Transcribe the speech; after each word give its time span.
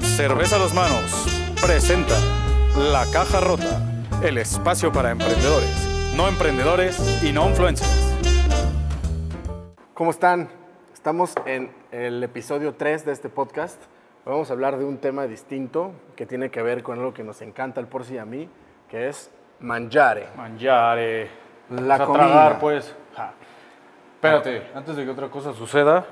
Cerveza 0.00 0.56
a 0.56 0.58
los 0.58 0.74
manos 0.74 1.26
presenta 1.60 2.14
La 2.76 3.04
Caja 3.12 3.40
Rota, 3.40 3.80
el 4.22 4.38
espacio 4.38 4.92
para 4.92 5.10
emprendedores, 5.10 6.12
no 6.16 6.28
emprendedores 6.28 7.22
y 7.22 7.32
no 7.32 7.48
influencers. 7.48 8.14
¿Cómo 9.94 10.10
están? 10.10 10.48
Estamos 10.92 11.34
en 11.46 11.70
el 11.90 12.22
episodio 12.22 12.74
3 12.74 13.04
de 13.06 13.12
este 13.12 13.28
podcast. 13.28 13.80
Hoy 14.24 14.32
Vamos 14.32 14.50
a 14.50 14.52
hablar 14.52 14.76
de 14.78 14.84
un 14.84 14.98
tema 14.98 15.26
distinto 15.26 15.92
que 16.16 16.26
tiene 16.26 16.50
que 16.50 16.62
ver 16.62 16.82
con 16.82 16.98
algo 16.98 17.14
que 17.14 17.24
nos 17.24 17.40
encanta 17.42 17.80
al 17.80 17.88
por 17.88 18.04
sí 18.04 18.18
a 18.18 18.24
mí, 18.24 18.48
que 18.88 19.08
es 19.08 19.30
mangiare. 19.60 20.28
Mangiare. 20.36 21.28
La 21.70 21.98
Vamos 21.98 22.00
a 22.00 22.06
comida. 22.06 22.26
tragar, 22.26 22.58
pues. 22.58 22.94
Ja. 23.14 23.32
Espérate, 24.14 24.62
antes 24.74 24.96
de 24.96 25.04
que 25.04 25.10
otra 25.10 25.28
cosa 25.28 25.52
suceda, 25.52 26.06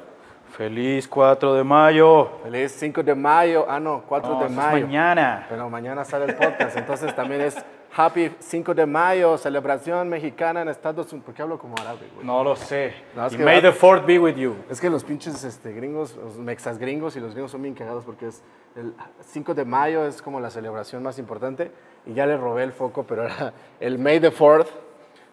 feliz 0.57 1.09
4 1.09 1.55
de 1.55 1.65
mayo. 1.65 2.31
Feliz 2.43 2.73
5 2.79 3.03
de 3.03 3.15
mayo. 3.15 3.67
Ah, 3.69 3.81
no, 3.81 4.03
4 4.07 4.31
No, 4.31 4.39
de 4.41 4.45
eso 4.47 4.51
es 4.53 4.57
mayo. 4.57 4.87
mañana. 4.87 5.47
Pero 5.49 5.69
mañana 5.71 6.05
sale 6.05 6.27
el 6.27 6.35
podcast, 6.37 6.77
entonces 6.77 7.15
también 7.15 7.41
es 7.43 7.57
Happy 7.97 8.33
5 8.41 8.75
de 8.75 8.87
mayo, 8.87 9.39
celebración 9.39 10.09
mexicana 10.09 10.63
en 10.63 10.69
Estados 10.69 11.13
Unidos. 11.13 11.27
¿Por 11.27 11.35
qué 11.35 11.43
hablo 11.43 11.59
como 11.59 11.77
árabe, 11.81 12.09
güey? 12.15 12.27
No 12.27 12.43
lo 12.43 12.57
sé. 12.57 12.93
No, 13.15 13.29
y 13.29 13.37
may 13.39 13.57
va- 13.57 13.63
the 13.63 13.73
fourth 13.73 14.05
be 14.05 14.19
with 14.19 14.35
you. 14.35 14.57
Es 14.69 14.81
que 14.81 14.91
los 14.91 15.05
pinches 15.05 15.45
este, 15.45 15.73
gringos, 15.73 16.17
los 16.17 16.37
mexas 16.39 16.79
gringos 16.79 17.15
y 17.17 17.21
los 17.21 17.33
gringos 17.35 17.53
son 17.53 17.63
bien 17.63 17.75
cagados 17.75 18.05
porque 18.05 18.27
es 18.29 18.43
el 18.75 18.95
5 19.21 19.55
de 19.55 19.65
mayo 19.65 20.05
es 20.07 20.21
como 20.23 20.41
la 20.41 20.51
celebración 20.51 21.05
más 21.05 21.19
importante 21.21 21.71
y 22.05 22.15
ya 22.15 22.27
le 22.27 22.37
robé 22.37 22.65
el 22.65 22.73
foco, 22.73 23.05
pero 23.05 23.25
era 23.27 23.53
el 23.79 23.99
May 24.01 24.19
the 24.19 24.33
4th. 24.33 24.67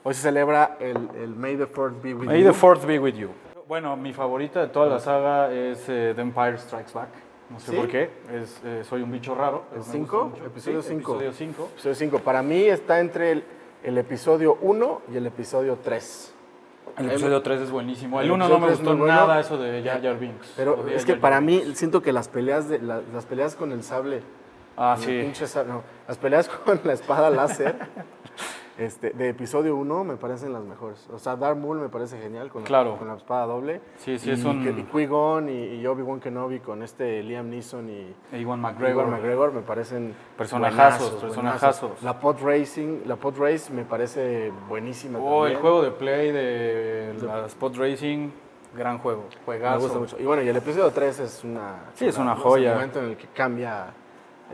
Hoy 0.03 0.13
se 0.13 0.21
celebra 0.21 0.77
el, 0.79 0.97
el 1.19 1.35
May 1.35 1.55
the 1.57 1.65
4th 1.67 1.99
be 2.01 2.13
with 2.13 2.27
May 2.27 2.41
you. 2.43 2.47
the 2.47 2.53
fourth 2.53 2.85
be 2.85 2.99
with 2.99 3.15
you. 3.15 3.29
Bueno, 3.71 3.95
mi 3.95 4.11
favorita 4.11 4.59
de 4.59 4.67
toda 4.67 4.87
la 4.87 4.99
saga 4.99 5.49
es 5.49 5.87
eh, 5.87 6.11
The 6.13 6.21
Empire 6.21 6.57
Strikes 6.57 6.91
Back. 6.93 7.07
No 7.49 7.57
sé 7.57 7.71
¿Sí? 7.71 7.77
por 7.77 7.87
qué. 7.87 8.09
Es, 8.29 8.59
eh, 8.65 8.83
soy 8.83 9.01
un 9.01 9.09
bicho 9.09 9.33
raro. 9.33 9.63
Episodio 9.71 9.83
Sí, 9.85 9.91
cinco. 9.91 10.31
Episodio 10.45 10.81
5. 11.31 11.69
Episodio 11.71 11.95
5. 11.95 12.19
Para 12.19 12.41
mí 12.43 12.63
está 12.65 12.99
entre 12.99 13.31
el, 13.31 13.43
el 13.81 13.97
episodio 13.97 14.57
1 14.59 15.01
y 15.13 15.15
el 15.15 15.25
episodio 15.25 15.77
3. 15.81 16.33
El 16.97 17.11
episodio 17.11 17.41
3 17.41 17.61
es 17.61 17.71
buenísimo. 17.71 18.19
El 18.19 18.25
El 18.25 18.31
1 18.33 18.49
no 18.49 18.59
me 18.59 18.67
gustó 18.71 18.83
bueno. 18.89 19.05
nada 19.05 19.39
eso 19.39 19.57
de 19.57 19.81
Jar 19.81 20.01
Jar 20.01 20.19
Binks. 20.19 20.51
Pero 20.57 20.85
es 20.89 21.05
que 21.05 21.13
Jar 21.13 21.21
para 21.21 21.39
mí 21.39 21.63
siento 21.73 22.01
que 22.01 22.11
las 22.11 22.27
peleas, 22.27 22.67
de, 22.67 22.79
la- 22.79 22.99
las 23.13 23.25
peleas 23.25 23.55
con 23.55 23.71
el 23.71 23.83
sable 23.83 24.21
Ah, 24.75 24.97
sí. 24.99 25.31
no, 25.65 25.83
las 26.09 26.17
peleas 26.17 26.49
con 26.65 26.81
la 26.83 26.91
espada 26.91 27.29
láser 27.29 27.75
este, 28.81 29.11
de 29.11 29.29
episodio 29.29 29.75
1 29.75 30.03
me 30.03 30.15
parecen 30.17 30.53
las 30.53 30.63
mejores. 30.63 31.07
O 31.13 31.19
sea, 31.19 31.35
Darth 31.35 31.57
Maul 31.57 31.79
me 31.79 31.89
parece 31.89 32.17
genial 32.19 32.49
con, 32.49 32.61
la- 32.63 32.67
Claro. 32.67 32.97
con 32.97 33.07
la 33.07 33.15
espada 33.15 33.45
doble. 33.45 33.81
Sí, 33.97 34.17
sí, 34.19 34.29
y, 34.29 34.33
es 34.33 34.43
un- 34.43 34.61
y 34.67 34.83
Qui-Gon 34.83 35.49
y, 35.49 35.75
y 35.81 35.87
Obi-Wan 35.87 36.19
Kenobi 36.19 36.59
con 36.59 36.81
este 36.83 37.21
Liam 37.23 37.49
Neeson 37.49 37.89
y 37.89 38.13
Ewan 38.31 38.61
Gregor 38.61 39.07
McGregor. 39.07 39.07
McGregor 39.07 39.51
me 39.53 39.61
parecen 39.61 40.13
Personajazos, 40.37 40.99
buenazos, 41.11 41.21
personajazos. 41.21 41.81
buenazos. 41.81 42.03
La 42.03 42.19
pod 42.19 42.37
racing, 42.43 42.99
la 43.05 43.15
pod 43.15 43.37
race 43.39 43.71
me 43.71 43.83
parece 43.83 44.51
buenísima 44.67 45.19
Oh, 45.19 45.45
el 45.45 45.53
también. 45.53 45.61
juego 45.61 45.81
de 45.83 45.91
play 45.91 46.31
de 46.31 47.15
la 47.21 47.45
Spot 47.47 47.75
Racing, 47.75 48.29
gran 48.75 48.97
juego. 48.99 49.25
me 49.29 49.45
Juegazo. 49.45 49.79
gusta 49.79 49.99
mucho. 49.99 50.17
Y 50.19 50.23
bueno, 50.25 50.41
y 50.43 50.47
el 50.49 50.55
episodio 50.57 50.89
3 50.91 51.19
es 51.19 51.43
una 51.43 51.85
Sí, 51.93 52.05
es 52.07 52.17
una 52.17 52.35
¿no? 52.35 52.41
joya. 52.41 52.69
el 52.69 52.75
momento 52.75 52.99
en 52.99 53.05
el 53.11 53.17
que 53.17 53.27
cambia 53.27 53.87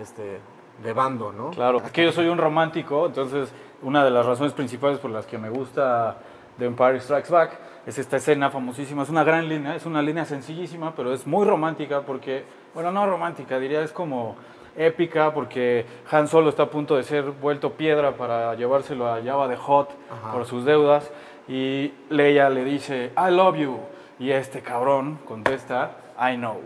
este 0.02 0.40
de 0.84 0.94
bando, 0.94 1.32
¿no? 1.32 1.50
Claro, 1.52 1.78
es 1.84 1.92
que 1.92 2.04
yo 2.04 2.12
soy 2.12 2.28
un 2.28 2.38
romántico, 2.38 3.08
entonces 3.08 3.52
una 3.82 4.04
de 4.04 4.12
las 4.12 4.26
razones 4.26 4.54
principales 4.54 5.00
por 5.00 5.12
las 5.12 5.26
que 5.26 5.38
me 5.38 5.50
gusta 5.50 6.18
The 6.58 6.66
Empire 6.66 7.00
Strikes 7.00 7.32
Back 7.32 7.52
es 7.86 7.98
esta 7.98 8.18
escena 8.18 8.50
famosísima. 8.50 9.04
Es 9.04 9.10
una 9.10 9.24
gran 9.24 9.48
línea, 9.48 9.76
es 9.76 9.86
una 9.86 10.02
línea 10.02 10.26
sencillísima, 10.26 10.94
pero 10.96 11.14
es 11.14 11.26
muy 11.26 11.46
romántica 11.46 12.02
porque, 12.02 12.44
bueno, 12.74 12.92
no 12.92 13.06
romántica, 13.06 13.60
diría 13.60 13.82
es 13.82 13.92
como 13.92 14.36
épica 14.76 15.34
porque 15.34 15.86
Han 16.12 16.28
Solo 16.28 16.50
está 16.50 16.64
a 16.64 16.70
punto 16.70 16.96
de 16.98 17.04
ser 17.04 17.32
vuelto 17.32 17.74
piedra 17.74 18.16
para 18.16 18.54
llevárselo 18.56 19.08
a 19.08 19.22
Java 19.24 19.48
de 19.48 19.56
Hot 19.56 19.90
Ajá. 20.12 20.32
por 20.32 20.46
sus 20.46 20.66
deudas 20.66 21.10
y 21.48 21.94
Leia 22.10 22.50
le 22.50 22.64
dice, 22.64 23.12
I 23.18 23.32
love 23.32 23.56
you. 23.58 23.80
Y 24.20 24.32
este 24.32 24.62
cabrón 24.62 25.20
contesta, 25.26 25.92
I 26.20 26.36
know. 26.36 26.62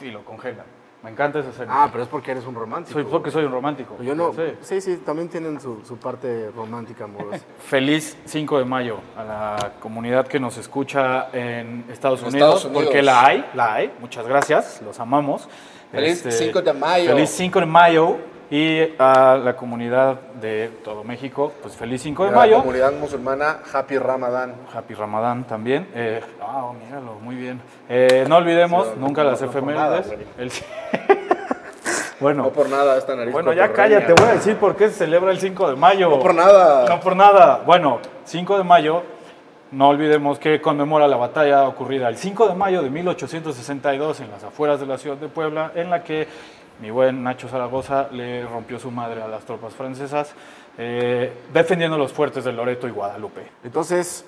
Y 0.00 0.10
lo 0.10 0.24
congela. 0.24 0.64
Me 1.02 1.10
encanta 1.10 1.38
esa 1.38 1.48
escena. 1.48 1.84
Ah, 1.84 1.88
pero 1.90 2.04
es 2.04 2.10
porque 2.10 2.30
eres 2.30 2.44
un 2.46 2.54
romántico. 2.54 2.92
soy 2.92 3.04
porque 3.10 3.30
soy 3.30 3.44
un 3.44 3.52
romántico. 3.52 3.96
Yo 4.02 4.14
no. 4.14 4.32
Sí. 4.34 4.42
Sí, 4.60 4.80
sí, 4.82 4.96
también 4.98 5.28
tienen 5.30 5.58
su, 5.60 5.80
su 5.84 5.96
parte 5.96 6.50
romántica, 6.54 7.04
amorosa. 7.04 7.42
Feliz 7.58 8.18
5 8.26 8.58
de 8.58 8.64
mayo 8.66 8.98
a 9.16 9.24
la 9.24 9.72
comunidad 9.80 10.26
que 10.28 10.38
nos 10.38 10.58
escucha 10.58 11.28
en 11.32 11.86
Estados 11.90 12.20
En 12.20 12.28
Unidos, 12.28 12.56
Estados 12.56 12.64
Unidos. 12.66 12.84
porque 12.84 13.02
la 13.02 13.24
hay, 13.24 13.50
la 13.54 13.74
hay. 13.74 13.94
Muchas 13.98 14.26
gracias, 14.26 14.82
los 14.84 15.00
amamos. 15.00 15.48
Feliz 15.90 16.24
Este, 16.24 16.32
5 16.32 16.60
de 16.62 16.72
mayo. 16.74 17.10
Feliz 17.14 17.30
5 17.30 17.60
de 17.60 17.66
mayo 17.66 18.18
y 18.50 18.94
a 18.98 19.38
la 19.42 19.54
comunidad 19.54 20.18
de 20.40 20.70
todo 20.84 21.04
México, 21.04 21.52
pues 21.62 21.76
feliz 21.76 22.02
5 22.02 22.24
de 22.24 22.28
Y 22.28 22.32
a 22.32 22.34
la 22.34 22.38
mayo. 22.40 22.56
comunidad 22.58 22.92
musulmana, 22.92 23.58
Happy 23.72 23.96
Ramadan. 23.96 24.54
Happy 24.74 24.94
Ramadán 24.94 25.44
también. 25.44 25.86
Eh, 25.94 26.20
ah, 26.42 26.72
míralo, 26.84 27.14
muy 27.22 27.36
bien. 27.36 27.60
Eh, 27.88 28.24
no 28.28 28.36
olvidemos 28.38 28.86
Sí, 28.88 28.92
nunca 28.98 29.22
no, 29.22 29.30
las 29.30 29.40
no 29.40 29.46
por 29.46 29.56
efemérides. 29.56 29.84
nada, 29.84 30.02
güey. 30.02 30.26
El- 30.38 30.52
bueno, 32.20 32.42
No 32.44 32.50
por 32.50 32.68
nada 32.68 32.98
esta 32.98 33.14
nariz. 33.14 33.32
bueno, 33.32 33.52
ya 33.52 33.72
cállate, 33.72 34.12
voy 34.14 34.28
a 34.28 34.32
decir 34.32 34.56
por 34.56 34.74
qué 34.76 34.88
se 34.88 34.94
celebra 34.96 35.30
el 35.30 35.38
5 35.38 35.70
de 35.70 35.76
mayo. 35.76 36.10
No 36.10 36.18
por 36.18 36.34
nada. 36.34 36.86
No 36.88 37.00
por 37.00 37.14
nada. 37.16 37.62
Bueno, 37.64 38.00
5 38.24 38.58
de 38.58 38.64
mayo, 38.64 39.02
no 39.70 39.88
olvidemos 39.88 40.38
que 40.40 40.60
conmemora 40.60 41.06
la 41.06 41.16
batalla 41.16 41.68
ocurrida 41.68 42.08
el 42.08 42.16
5 42.16 42.48
de 42.48 42.54
mayo 42.56 42.82
de 42.82 42.90
1862 42.90 44.20
en 44.20 44.30
las 44.32 44.42
afueras 44.44 44.80
de 44.80 44.86
la 44.86 44.98
ciudad 44.98 45.16
de 45.16 45.28
Puebla, 45.28 45.70
en 45.76 45.88
la 45.88 46.02
que 46.02 46.26
mi 46.80 46.90
buen 46.90 47.22
Nacho 47.22 47.48
Zaragoza 47.48 48.08
le 48.10 48.46
rompió 48.46 48.78
su 48.78 48.90
madre 48.90 49.22
a 49.22 49.28
las 49.28 49.44
tropas 49.44 49.74
francesas, 49.74 50.34
eh, 50.78 51.32
defendiendo 51.52 51.98
los 51.98 52.12
fuertes 52.12 52.44
de 52.44 52.52
Loreto 52.52 52.88
y 52.88 52.90
Guadalupe. 52.90 53.46
Entonces, 53.64 54.24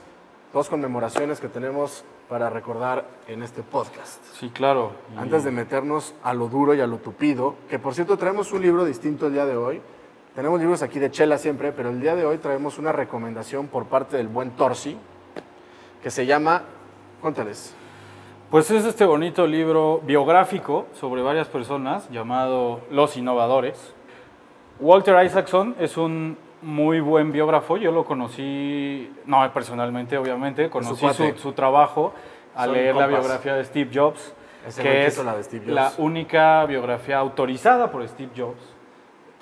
dos 0.53 0.69
conmemoraciones 0.69 1.41
que 1.41 1.49
tenemos 1.49 2.05
para 2.29 2.51
recordar 2.51 3.05
en 3.27 3.43
este 3.43 3.63
podcast. 3.63 4.23
Sí, 4.39 4.51
claro. 4.51 4.93
Y- 5.15 5.19
Antes 5.19 5.45
de 5.45 5.51
meternos 5.51 6.15
a 6.23 6.35
lo 6.35 6.49
duro 6.49 6.75
y 6.75 6.81
a 6.81 6.87
lo 6.87 6.99
tupido, 6.99 7.55
que 7.71 7.79
por 7.79 7.95
cierto 7.95 8.17
traemos 8.19 8.53
un 8.53 8.63
libro 8.63 8.85
distinto 8.85 9.27
el 9.29 9.33
día 9.33 9.47
de 9.47 9.57
hoy. 9.57 9.81
Tenemos 10.35 10.59
libros 10.61 10.83
aquí 10.83 10.99
de 10.99 11.11
chela 11.11 11.37
siempre, 11.39 11.73
pero 11.73 11.91
el 11.91 12.01
día 12.01 12.15
de 12.17 12.25
hoy 12.25 12.39
traemos 12.39 12.79
una 12.79 12.91
recomendación 12.93 13.67
por 13.69 13.87
parte 13.87 14.17
del 14.17 14.29
buen 14.29 14.51
Torsi, 14.53 14.97
que 16.03 16.11
se 16.11 16.25
llama, 16.27 16.63
cuéntales. 17.21 17.75
Pues 18.53 18.71
es 18.71 18.85
este 18.85 19.07
bonito 19.07 19.47
libro 19.47 20.03
biográfico 20.05 20.85
sobre 20.93 21.23
varias 21.23 21.49
personas 21.49 22.07
llamado 22.11 22.83
Los 22.91 23.17
Innovadores. 23.17 23.95
Walter 24.79 25.25
Isaacson 25.25 25.75
es 25.81 25.97
un 25.97 26.37
muy 26.61 27.01
buen 27.01 27.33
biógrafo, 27.33 27.79
yo 27.79 27.93
lo 27.93 28.05
conocí, 28.05 29.11
no 29.25 29.51
personalmente 29.55 30.19
obviamente, 30.19 30.69
conocí 30.69 31.09
su, 31.15 31.33
su 31.39 31.53
trabajo 31.53 32.13
al 32.55 32.67
Son 32.67 32.75
leer 32.75 32.95
la 32.95 33.07
biografía 33.07 33.55
de 33.55 33.65
Steve 33.65 33.91
Jobs, 33.91 34.35
que 34.79 35.07
es 35.07 35.15
hizo 35.15 35.25
la 35.25 35.35
de 35.35 35.45
Steve 35.45 35.65
Jobs. 35.65 35.75
la 35.75 35.93
única 35.97 36.67
biografía 36.67 37.17
autorizada 37.17 37.91
por 37.91 38.07
Steve 38.07 38.33
Jobs 38.37 38.63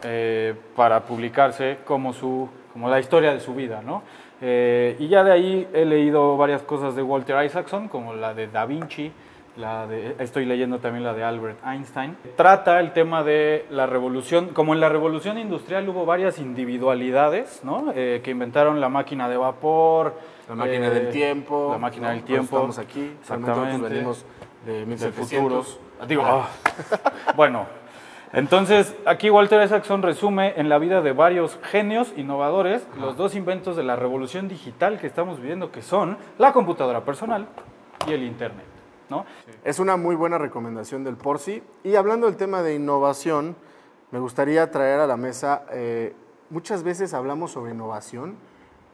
eh, 0.04 0.54
para 0.76 1.00
publicarse 1.02 1.78
como, 1.84 2.12
su, 2.12 2.48
como 2.72 2.88
la 2.88 3.00
historia 3.00 3.32
de 3.32 3.40
su 3.40 3.54
vida, 3.54 3.82
¿no? 3.84 4.02
Eh, 4.40 4.96
y 4.98 5.08
ya 5.08 5.22
de 5.22 5.32
ahí 5.32 5.68
he 5.72 5.84
leído 5.84 6.36
varias 6.36 6.62
cosas 6.62 6.94
de 6.96 7.02
Walter 7.02 7.44
Isaacson, 7.44 7.88
como 7.88 8.14
la 8.14 8.32
de 8.32 8.46
Da 8.46 8.64
Vinci, 8.64 9.12
la 9.56 9.86
de, 9.86 10.16
estoy 10.18 10.46
leyendo 10.46 10.78
también 10.78 11.04
la 11.04 11.12
de 11.12 11.22
Albert 11.24 11.58
Einstein. 11.66 12.16
Trata 12.36 12.80
el 12.80 12.92
tema 12.92 13.22
de 13.22 13.66
la 13.70 13.86
revolución, 13.86 14.48
como 14.48 14.72
en 14.72 14.80
la 14.80 14.88
revolución 14.88 15.38
industrial 15.38 15.88
hubo 15.88 16.06
varias 16.06 16.38
individualidades, 16.38 17.60
¿no? 17.64 17.92
Eh, 17.94 18.20
que 18.24 18.30
inventaron 18.30 18.80
la 18.80 18.88
máquina 18.88 19.28
de 19.28 19.36
vapor, 19.36 20.14
La 20.48 20.54
máquina 20.54 20.86
eh, 20.86 20.90
del 20.90 21.10
tiempo. 21.10 21.68
la 21.72 21.78
máquina 21.78 22.08
¿no? 22.08 22.14
del 22.14 22.22
tiempo, 22.24 22.56
Estamos 22.56 22.78
aquí. 22.78 23.12
Exactamente. 23.20 23.88
venimos 23.88 24.24
de 24.64 24.72
del 24.72 24.86
1700. 24.86 25.66
futuro. 25.66 26.06
Digo, 26.06 26.22
ah. 26.24 26.48
bueno, 27.36 27.66
entonces 28.32 28.94
aquí 29.06 29.30
Walter 29.30 29.62
Isaacson 29.62 30.02
resume 30.02 30.54
en 30.56 30.68
la 30.68 30.78
vida 30.78 31.00
de 31.00 31.12
varios 31.12 31.58
genios 31.62 32.12
innovadores 32.16 32.86
los 32.98 33.16
dos 33.16 33.34
inventos 33.34 33.76
de 33.76 33.82
la 33.82 33.96
revolución 33.96 34.48
digital 34.48 34.98
que 34.98 35.06
estamos 35.06 35.40
viviendo, 35.40 35.72
que 35.72 35.82
son 35.82 36.16
la 36.38 36.52
computadora 36.52 37.04
personal 37.04 37.48
y 38.06 38.12
el 38.12 38.22
Internet. 38.22 38.66
¿no? 39.08 39.26
Es 39.64 39.78
una 39.78 39.96
muy 39.96 40.14
buena 40.14 40.38
recomendación 40.38 41.04
del 41.04 41.16
Porci. 41.16 41.62
Y 41.82 41.96
hablando 41.96 42.26
del 42.26 42.36
tema 42.36 42.62
de 42.62 42.74
innovación, 42.74 43.56
me 44.10 44.18
gustaría 44.18 44.70
traer 44.70 45.00
a 45.00 45.06
la 45.06 45.16
mesa, 45.16 45.64
eh, 45.72 46.14
muchas 46.48 46.82
veces 46.82 47.12
hablamos 47.14 47.50
sobre 47.50 47.72
innovación, 47.72 48.36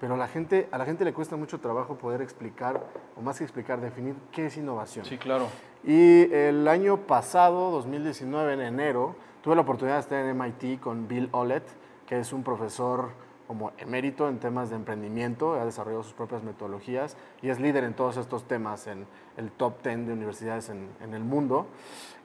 pero 0.00 0.16
la, 0.16 0.28
gente, 0.28 0.68
a 0.70 0.78
la 0.78 0.84
gente 0.84 1.04
le 1.04 1.12
cuesta 1.12 1.36
mucho 1.36 1.58
trabajo 1.60 1.96
poder 1.96 2.20
explicar, 2.20 2.82
o 3.16 3.22
más 3.22 3.38
que 3.38 3.44
explicar, 3.44 3.80
definir 3.80 4.14
qué 4.32 4.46
es 4.46 4.56
innovación. 4.56 5.04
Sí, 5.04 5.16
claro. 5.16 5.48
Y 5.84 6.32
el 6.32 6.68
año 6.68 6.98
pasado, 6.98 7.70
2019, 7.70 8.54
en 8.54 8.60
enero, 8.60 9.16
tuve 9.42 9.54
la 9.54 9.62
oportunidad 9.62 9.96
de 9.96 10.00
estar 10.00 10.24
en 10.24 10.36
MIT 10.36 10.80
con 10.80 11.08
Bill 11.08 11.28
Olet, 11.32 11.64
que 12.06 12.18
es 12.18 12.32
un 12.32 12.42
profesor 12.42 13.10
como 13.46 13.72
emérito 13.78 14.28
en 14.28 14.38
temas 14.38 14.70
de 14.70 14.76
emprendimiento, 14.76 15.54
ha 15.54 15.64
desarrollado 15.64 16.02
sus 16.02 16.14
propias 16.14 16.42
metodologías 16.42 17.16
y 17.42 17.48
es 17.48 17.60
líder 17.60 17.84
en 17.84 17.94
todos 17.94 18.16
estos 18.16 18.44
temas 18.48 18.88
en 18.88 19.06
el 19.36 19.52
top 19.52 19.82
10 19.84 20.08
de 20.08 20.12
universidades 20.12 20.68
en, 20.68 20.88
en 21.00 21.14
el 21.14 21.22
mundo. 21.22 21.68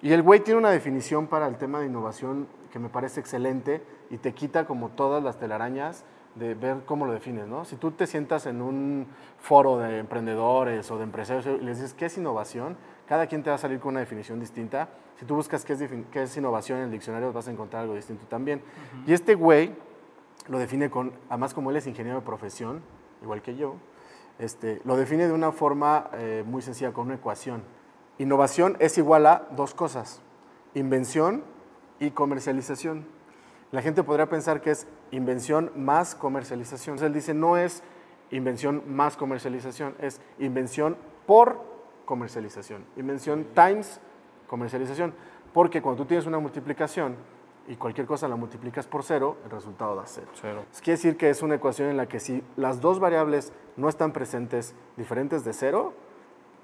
Y 0.01 0.13
el 0.13 0.23
güey 0.23 0.39
tiene 0.39 0.57
una 0.57 0.71
definición 0.71 1.27
para 1.27 1.47
el 1.47 1.57
tema 1.57 1.79
de 1.79 1.85
innovación 1.85 2.47
que 2.71 2.79
me 2.79 2.89
parece 2.89 3.19
excelente 3.19 3.83
y 4.09 4.17
te 4.17 4.33
quita 4.33 4.65
como 4.65 4.89
todas 4.89 5.23
las 5.23 5.37
telarañas 5.37 6.05
de 6.35 6.53
ver 6.53 6.81
cómo 6.85 7.05
lo 7.05 7.11
defines, 7.11 7.47
¿no? 7.47 7.65
Si 7.65 7.75
tú 7.75 7.91
te 7.91 8.07
sientas 8.07 8.45
en 8.45 8.61
un 8.61 9.07
foro 9.39 9.77
de 9.77 9.99
emprendedores 9.99 10.89
o 10.91 10.97
de 10.97 11.03
empresarios 11.03 11.45
y 11.45 11.63
les 11.63 11.77
dices, 11.77 11.93
¿qué 11.93 12.05
es 12.05 12.17
innovación? 12.17 12.77
Cada 13.07 13.27
quien 13.27 13.43
te 13.43 13.49
va 13.49 13.57
a 13.57 13.59
salir 13.59 13.79
con 13.79 13.89
una 13.89 13.99
definición 13.99 14.39
distinta. 14.39 14.89
Si 15.17 15.25
tú 15.25 15.35
buscas 15.35 15.65
qué 15.65 15.73
es, 15.73 15.83
qué 16.11 16.23
es 16.23 16.37
innovación 16.37 16.79
en 16.79 16.85
el 16.85 16.91
diccionario, 16.91 17.33
vas 17.33 17.47
a 17.47 17.51
encontrar 17.51 17.83
algo 17.83 17.95
distinto 17.95 18.25
también. 18.27 18.61
Y 19.05 19.13
este 19.13 19.35
güey 19.35 19.75
lo 20.47 20.57
define 20.57 20.89
con, 20.89 21.13
además 21.29 21.53
como 21.53 21.69
él 21.69 21.77
es 21.77 21.87
ingeniero 21.87 22.19
de 22.19 22.25
profesión, 22.25 22.81
igual 23.21 23.41
que 23.41 23.55
yo, 23.55 23.75
este, 24.39 24.81
lo 24.85 24.97
define 24.97 25.27
de 25.27 25.33
una 25.33 25.51
forma 25.51 26.09
eh, 26.13 26.43
muy 26.45 26.61
sencilla, 26.61 26.93
con 26.93 27.07
una 27.07 27.15
ecuación. 27.15 27.63
Innovación 28.17 28.77
es 28.79 28.97
igual 28.97 29.25
a 29.25 29.47
dos 29.51 29.73
cosas, 29.73 30.21
invención 30.73 31.43
y 31.99 32.11
comercialización. 32.11 33.05
La 33.71 33.81
gente 33.81 34.03
podría 34.03 34.27
pensar 34.29 34.61
que 34.61 34.71
es 34.71 34.87
invención 35.11 35.71
más 35.75 36.15
comercialización. 36.15 36.95
Entonces 36.95 37.07
él 37.07 37.13
dice, 37.13 37.33
no 37.33 37.57
es 37.57 37.83
invención 38.31 38.83
más 38.87 39.17
comercialización, 39.17 39.95
es 39.99 40.21
invención 40.39 40.97
por 41.25 41.61
comercialización. 42.05 42.85
Invención 42.95 43.45
times 43.53 43.99
comercialización. 44.47 45.13
Porque 45.53 45.81
cuando 45.81 46.03
tú 46.03 46.07
tienes 46.07 46.25
una 46.25 46.39
multiplicación 46.39 47.15
y 47.67 47.75
cualquier 47.75 48.07
cosa 48.07 48.27
la 48.27 48.35
multiplicas 48.35 48.87
por 48.87 49.03
cero, 49.03 49.37
el 49.45 49.51
resultado 49.51 49.95
da 49.95 50.03
cero. 50.05 50.27
Cero. 50.33 50.65
Eso 50.71 50.81
quiere 50.83 50.97
decir 50.97 51.17
que 51.17 51.29
es 51.29 51.41
una 51.41 51.55
ecuación 51.55 51.89
en 51.89 51.97
la 51.97 52.07
que 52.07 52.19
si 52.19 52.43
las 52.55 52.81
dos 52.81 52.99
variables 52.99 53.53
no 53.77 53.87
están 53.89 54.13
presentes 54.13 54.73
diferentes 54.97 55.43
de 55.43 55.53
cero, 55.53 55.93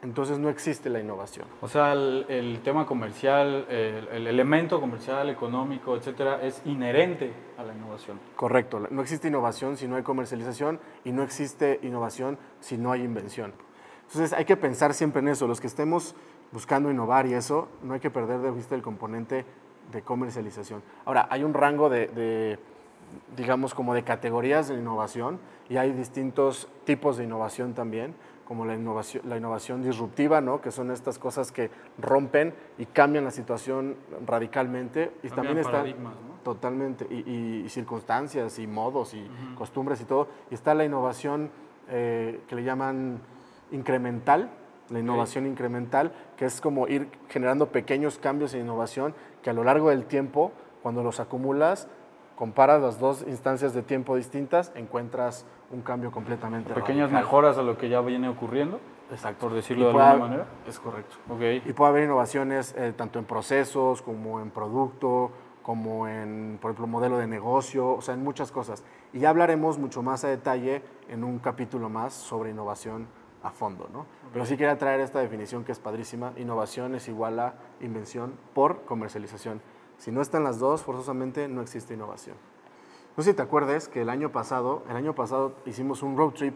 entonces 0.04 0.38
no 0.38 0.50
existe 0.50 0.90
la 0.90 1.00
innovación. 1.00 1.48
O 1.62 1.68
sea, 1.68 1.94
el, 1.94 2.26
el 2.30 2.60
tema 2.62 2.86
comercial, 2.86 3.66
el, 3.70 4.08
el 4.10 4.28
elemento 4.28 4.80
comercial, 4.80 5.30
económico, 5.30 5.96
etcétera, 5.96 6.40
es 6.44 6.62
inherente 6.66 7.34
a 7.58 7.64
la 7.64 7.74
innovación. 7.74 8.20
Correcto. 8.36 8.80
No 8.92 9.02
existe 9.02 9.28
innovación 9.28 9.76
si 9.76 9.88
no 9.88 9.96
hay 9.96 10.04
comercialización 10.04 10.80
y 11.04 11.12
no 11.12 11.24
existe 11.24 11.80
innovación 11.82 12.38
si 12.60 12.78
no 12.78 12.92
hay 12.92 13.02
invención. 13.02 13.54
Entonces 14.08 14.34
hay 14.34 14.46
que 14.46 14.56
pensar 14.56 14.94
siempre 14.94 15.22
en 15.22 15.30
eso. 15.30 15.48
Los 15.48 15.60
que 15.60 15.68
estemos 15.68 16.16
buscando 16.52 16.92
innovar 16.92 17.26
y 17.26 17.34
eso, 17.34 17.68
no 17.84 17.94
hay 17.94 18.00
que 18.00 18.10
perder 18.10 18.40
de 18.40 18.52
vista 18.52 18.76
el 18.76 18.82
componente 18.82 19.46
de 19.92 20.02
comercialización. 20.02 20.82
Ahora, 21.06 21.28
hay 21.30 21.44
un 21.44 21.54
rango 21.54 21.90
de, 21.90 22.08
de, 22.08 22.60
digamos, 23.36 23.74
como 23.74 23.94
de 23.94 24.04
categorías 24.04 24.68
de 24.68 24.76
innovación 24.76 25.40
y 25.70 25.78
hay 25.78 25.92
distintos 25.92 26.70
tipos 26.86 27.18
de 27.18 27.24
innovación 27.24 27.74
también, 27.74 28.16
como 28.48 28.64
la 28.66 28.76
innovación, 28.76 29.24
la 29.28 29.36
innovación 29.36 29.84
disruptiva, 29.84 30.40
¿no? 30.40 30.62
que 30.62 30.72
son 30.72 30.90
estas 30.90 31.20
cosas 31.20 31.52
que 31.52 31.70
rompen 31.98 32.54
y 32.78 32.86
cambian 32.86 33.26
la 33.26 33.32
situación 33.32 33.98
radicalmente. 34.26 35.12
Y 35.22 35.28
Cambian 35.28 35.36
también 35.48 35.58
paradigmas, 35.74 36.14
¿no? 36.16 36.34
totalmente, 36.44 37.06
y, 37.10 37.30
y- 37.30 37.64
y 37.66 37.70
circunstancias 37.70 38.58
y 38.60 38.66
modos 38.68 39.14
y 39.14 39.30
costumbres 39.58 40.00
y 40.00 40.06
todo. 40.06 40.30
Y 40.50 40.54
está 40.54 40.74
la 40.74 40.86
innovación 40.86 41.50
eh, 41.90 42.40
que 42.48 42.56
le 42.56 42.64
llaman 42.64 43.20
incremental, 43.72 44.50
la 44.90 45.00
innovación 45.00 45.46
incremental, 45.46 46.14
que 46.38 46.46
es 46.46 46.62
como 46.62 46.88
ir 46.88 47.10
generando 47.28 47.68
pequeños 47.74 48.18
cambios 48.18 48.54
en 48.54 48.62
innovación 48.62 49.14
que 49.42 49.50
a 49.50 49.54
lo 49.54 49.66
largo 49.66 49.90
del 49.90 50.06
tiempo, 50.06 50.54
cuando 50.82 51.04
los 51.04 51.20
acumulas, 51.20 51.90
comparas 52.38 52.82
las 52.82 53.00
dos 53.00 53.26
instancias 53.28 53.74
de 53.74 53.82
tiempo 53.82 54.16
distintas, 54.16 54.72
encuentras 54.76 55.46
un 55.72 55.82
cambio 55.82 56.12
completamente 56.12 56.74
Pequeñas 56.74 57.10
radical. 57.12 57.24
mejoras 57.24 57.58
a 57.58 57.64
lo 57.64 57.78
que 57.78 57.90
ya 57.90 58.00
viene 58.02 58.30
ocurriendo, 58.30 58.80
Exacto. 59.12 59.48
por 59.48 59.52
Y 59.54 59.56
decirlo 59.56 59.88
de 59.88 59.94
puede 59.94 60.06
alguna 60.06 60.26
haber- 60.26 60.38
manera. 60.46 60.50
Es 60.68 60.80
correcto. 60.80 61.16
Ok. 61.30 61.42
Y 61.68 61.74
puede 61.74 61.90
haber 61.90 62.04
innovaciones 62.06 62.74
eh, 62.78 62.94
tanto 62.96 63.18
en 63.20 63.26
procesos 63.26 64.02
como 64.04 64.40
en 64.40 64.52
producto, 64.52 65.32
como 65.64 66.08
en, 66.08 66.60
por 66.62 66.72
ejemplo, 66.72 66.88
modelo 66.88 67.18
de 67.18 67.28
negocio, 67.28 67.90
o 67.96 68.02
sea, 68.02 68.14
en 68.14 68.24
muchas 68.24 68.52
cosas. 68.52 68.84
Y 69.12 69.20
ya 69.20 69.30
hablaremos 69.32 69.78
mucho 69.80 70.02
más 70.04 70.24
a 70.24 70.30
detalle 70.30 70.82
en 71.10 71.24
un 71.26 71.40
capítulo 71.40 71.90
más 71.90 72.14
sobre 72.14 72.52
innovación 72.52 73.08
a 73.44 73.50
fondo, 73.52 73.90
¿no? 73.92 74.06
Pero 74.32 74.46
sí 74.46 74.56
quería 74.58 74.78
traer 74.78 75.00
esta 75.02 75.20
definición 75.20 75.64
que 75.66 75.72
es 75.72 75.80
padrísima. 75.80 76.34
Innovación 76.38 76.96
es 76.96 77.08
igual 77.10 77.40
a 77.40 77.56
invención 77.82 78.34
por 78.54 78.84
comercialización. 78.86 79.60
Si 79.98 80.12
no 80.12 80.22
están 80.22 80.44
las 80.44 80.60
dos, 80.60 80.82
forzosamente 80.84 81.48
no 81.48 81.62
existe 81.62 81.94
innovación. 81.94 82.36
No 83.16 83.24
sé 83.24 83.32
si 83.32 83.36
te 83.36 83.42
acuerdes 83.42 83.88
que 83.88 84.02
el 84.02 84.10
año 84.10 84.32
pasado, 84.32 84.84
el 84.90 84.96
año 84.96 85.14
pasado 85.16 85.54
hicimos 85.66 86.04
un 86.04 86.16
road 86.18 86.32
trip 86.34 86.56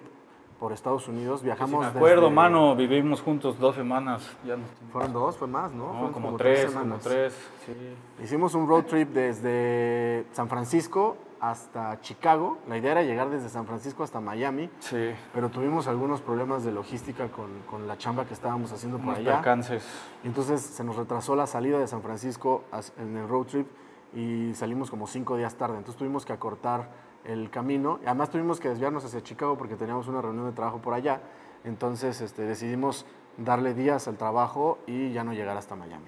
por 0.60 0.74
Estados 0.74 1.08
Unidos, 1.08 1.40
Sí, 1.40 1.46
viajamos 1.48 1.82
me 1.82 1.88
acuerdo, 1.88 2.22
desde- 2.26 2.36
mano, 2.36 2.76
vivimos 2.76 3.20
juntos 3.22 3.58
dos 3.58 3.74
semanas. 3.76 4.22
Ya 4.46 4.58
no, 4.58 4.64
Fueron 4.92 5.12
dos, 5.12 5.36
fue 5.38 5.48
más, 5.48 5.72
¿no? 5.72 5.88
no, 5.88 5.94
Fueron 5.94 6.14
como, 6.14 6.38
tres, 6.38 6.66
como 6.68 6.80
semanas. 6.82 7.04
tres. 7.04 7.34
Sí. 7.66 8.24
Hicimos 8.24 8.54
un 8.54 8.68
road 8.68 8.84
trip 8.86 9.10
desde 9.10 10.26
San 10.34 10.48
Francisco 10.50 11.18
hasta 11.42 12.00
Chicago. 12.02 12.60
La 12.68 12.78
idea 12.78 12.92
era 12.92 13.02
llegar 13.02 13.30
desde 13.32 13.50
San 13.50 13.66
Francisco 13.66 14.04
hasta 14.04 14.22
Miami, 14.22 14.70
Sí. 14.80 15.10
pero 15.34 15.50
tuvimos 15.50 15.88
algunos 15.88 16.22
problemas 16.22 16.64
de 16.64 16.72
logística 16.72 17.30
con, 17.30 17.50
con 17.70 17.88
la 17.88 17.98
chamba 17.98 18.26
que 18.26 18.34
estábamos 18.36 18.72
haciendo 18.72 18.98
por 18.98 19.08
Unos 19.08 19.18
allá. 19.20 19.34
percances. 19.38 19.84
Entonces 20.24 20.62
se 20.62 20.84
nos 20.84 20.96
retrasó 20.96 21.36
la 21.36 21.48
salida 21.48 21.80
de 21.80 21.88
San 21.88 22.04
Francisco 22.04 22.64
en 22.98 23.18
el 23.18 23.28
road 23.28 23.48
trip 23.48 23.68
y 24.14 24.54
salimos 24.54 24.92
como 24.92 25.08
cinco 25.08 25.36
días 25.36 25.56
tarde. 25.56 25.78
Entonces 25.78 25.98
tuvimos 25.98 26.26
que 26.26 26.34
acortar 26.34 26.90
el 27.26 27.50
camino. 27.50 28.00
Además 28.06 28.30
tuvimos 28.30 28.60
que 28.60 28.70
desviarnos 28.70 29.04
hacia 29.04 29.22
Chicago 29.24 29.58
porque 29.58 29.76
teníamos 29.76 30.08
una 30.08 30.22
reunión 30.22 30.46
de 30.46 30.52
trabajo 30.52 30.78
por 30.78 30.94
allá. 30.94 31.22
Entonces 31.64 32.22
este, 32.22 32.44
decidimos 32.44 33.06
darle 33.38 33.74
días 33.74 34.08
al 34.08 34.18
trabajo 34.18 34.78
y 34.86 35.12
ya 35.12 35.24
no 35.24 35.34
llegar 35.34 35.58
hasta 35.58 35.76
Miami. 35.76 36.08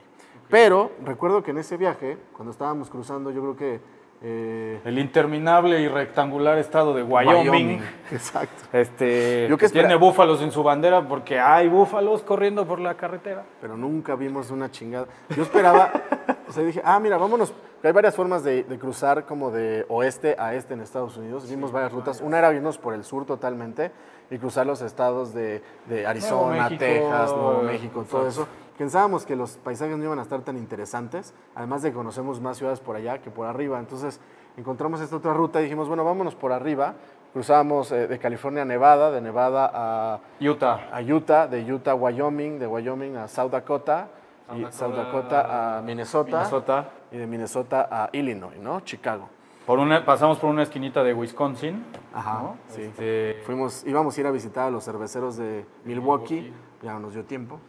Pero 0.49 0.91
recuerdo 1.03 1.41
que 1.41 1.51
en 1.51 1.57
ese 1.57 1.77
viaje, 1.77 2.19
cuando 2.33 2.51
estábamos 2.51 2.91
cruzando, 2.91 3.31
yo 3.31 3.41
creo 3.41 3.55
que... 3.55 4.02
eh, 4.23 4.79
El 4.85 4.97
interminable 4.99 5.81
y 5.81 5.87
rectangular 5.87 6.57
estado 6.57 6.93
de 6.93 7.03
Wyoming. 7.03 7.81
Exacto. 8.11 8.63
Este, 8.71 9.47
Yo 9.49 9.57
que 9.57 9.67
tiene 9.69 9.95
búfalos 9.95 10.41
en 10.41 10.51
su 10.51 10.63
bandera 10.63 11.05
porque 11.07 11.39
hay 11.39 11.67
búfalos 11.67 12.23
corriendo 12.23 12.65
por 12.65 12.79
la 12.79 12.95
carretera. 12.95 13.43
pero 13.59 13.75
nunca 13.75 14.15
vimos 14.15 14.49
una 14.49 14.71
chingada. 14.71 15.07
Yo 15.35 15.43
esperaba, 15.43 15.91
o 16.47 16.51
sea, 16.51 16.63
dije, 16.63 16.81
ah, 16.85 16.99
mira, 16.99 17.17
vámonos. 17.17 17.53
Hay 17.83 17.91
varias 17.91 18.15
formas 18.15 18.45
de, 18.45 18.63
de 18.63 18.79
cruzar 18.79 19.25
como 19.25 19.51
de 19.51 19.85
oeste 19.89 20.37
a 20.39 20.55
este 20.55 20.73
en 20.73 20.79
Estados 20.79 21.17
Unidos. 21.17 21.49
Vimos 21.49 21.73
varias 21.73 21.91
rutas. 21.91 22.21
Una 22.21 22.39
era 22.39 22.53
irnos 22.53 22.77
por 22.77 22.93
el 22.93 23.03
sur 23.03 23.25
totalmente 23.25 23.91
y 24.29 24.37
cruzar 24.37 24.65
los 24.65 24.81
estados 24.81 25.33
de, 25.33 25.61
de 25.87 26.05
Arizona, 26.07 26.69
Texas, 26.69 27.31
Nuevo 27.35 27.61
México, 27.63 28.05
todo 28.09 28.27
eso. 28.27 28.47
Pensábamos 28.77 29.25
que 29.25 29.35
los 29.35 29.57
paisajes 29.57 29.97
no 29.97 30.03
iban 30.03 30.19
a 30.19 30.23
estar 30.23 30.41
tan 30.41 30.57
interesantes, 30.57 31.33
además 31.53 31.83
de 31.83 31.91
que 31.91 31.95
conocemos 31.95 32.41
más 32.41 32.57
ciudades 32.57 32.79
por 32.79 32.95
allá 32.95 33.19
que 33.19 33.29
por 33.29 33.45
arriba. 33.45 33.79
Entonces 33.79 34.19
encontramos 34.57 34.99
esta 35.01 35.15
otra 35.15 35.33
ruta 35.33 35.59
y 35.61 35.65
dijimos, 35.65 35.87
bueno, 35.87 36.03
vámonos 36.03 36.35
por 36.35 36.51
arriba. 36.51 36.95
Cruzábamos 37.33 37.91
eh, 37.91 38.07
de 38.07 38.19
California 38.19 38.63
a 38.63 38.65
Nevada, 38.65 39.11
de 39.11 39.21
Nevada 39.21 39.71
a, 39.73 40.19
Utah. 40.39 40.89
a 40.91 41.01
Utah, 41.01 41.47
de 41.47 41.71
Utah 41.71 41.91
a 41.91 41.95
Wyoming, 41.95 42.59
de 42.59 42.67
Wyoming 42.67 43.15
a 43.17 43.27
South 43.27 43.51
Dakota, 43.51 44.07
y 44.55 44.71
South 44.71 44.93
Dakota 44.95 45.77
a 45.77 45.81
Minnesota, 45.81 46.37
Minnesota. 46.37 46.89
y 47.11 47.17
de 47.17 47.27
Minnesota 47.27 47.87
a 47.89 48.09
Illinois, 48.11 48.57
¿no? 48.59 48.81
Chicago. 48.81 49.29
Por 49.65 49.79
una, 49.79 50.03
pasamos 50.05 50.39
por 50.39 50.49
una 50.49 50.63
esquinita 50.63 51.03
de 51.03 51.13
Wisconsin. 51.13 51.85
Ajá, 52.13 52.39
¿no? 52.43 52.57
sí. 52.67 52.81
Este, 52.81 53.41
Fuimos, 53.45 53.85
íbamos 53.85 54.17
a 54.17 54.21
ir 54.21 54.27
a 54.27 54.31
visitar 54.31 54.67
a 54.67 54.71
los 54.71 54.83
cerveceros 54.83 55.37
de 55.37 55.65
Milwaukee, 55.85 56.35
Milwaukee. 56.41 56.53
ya 56.81 56.93
no 56.93 56.99
nos 56.99 57.13
dio 57.13 57.23
tiempo, 57.23 57.59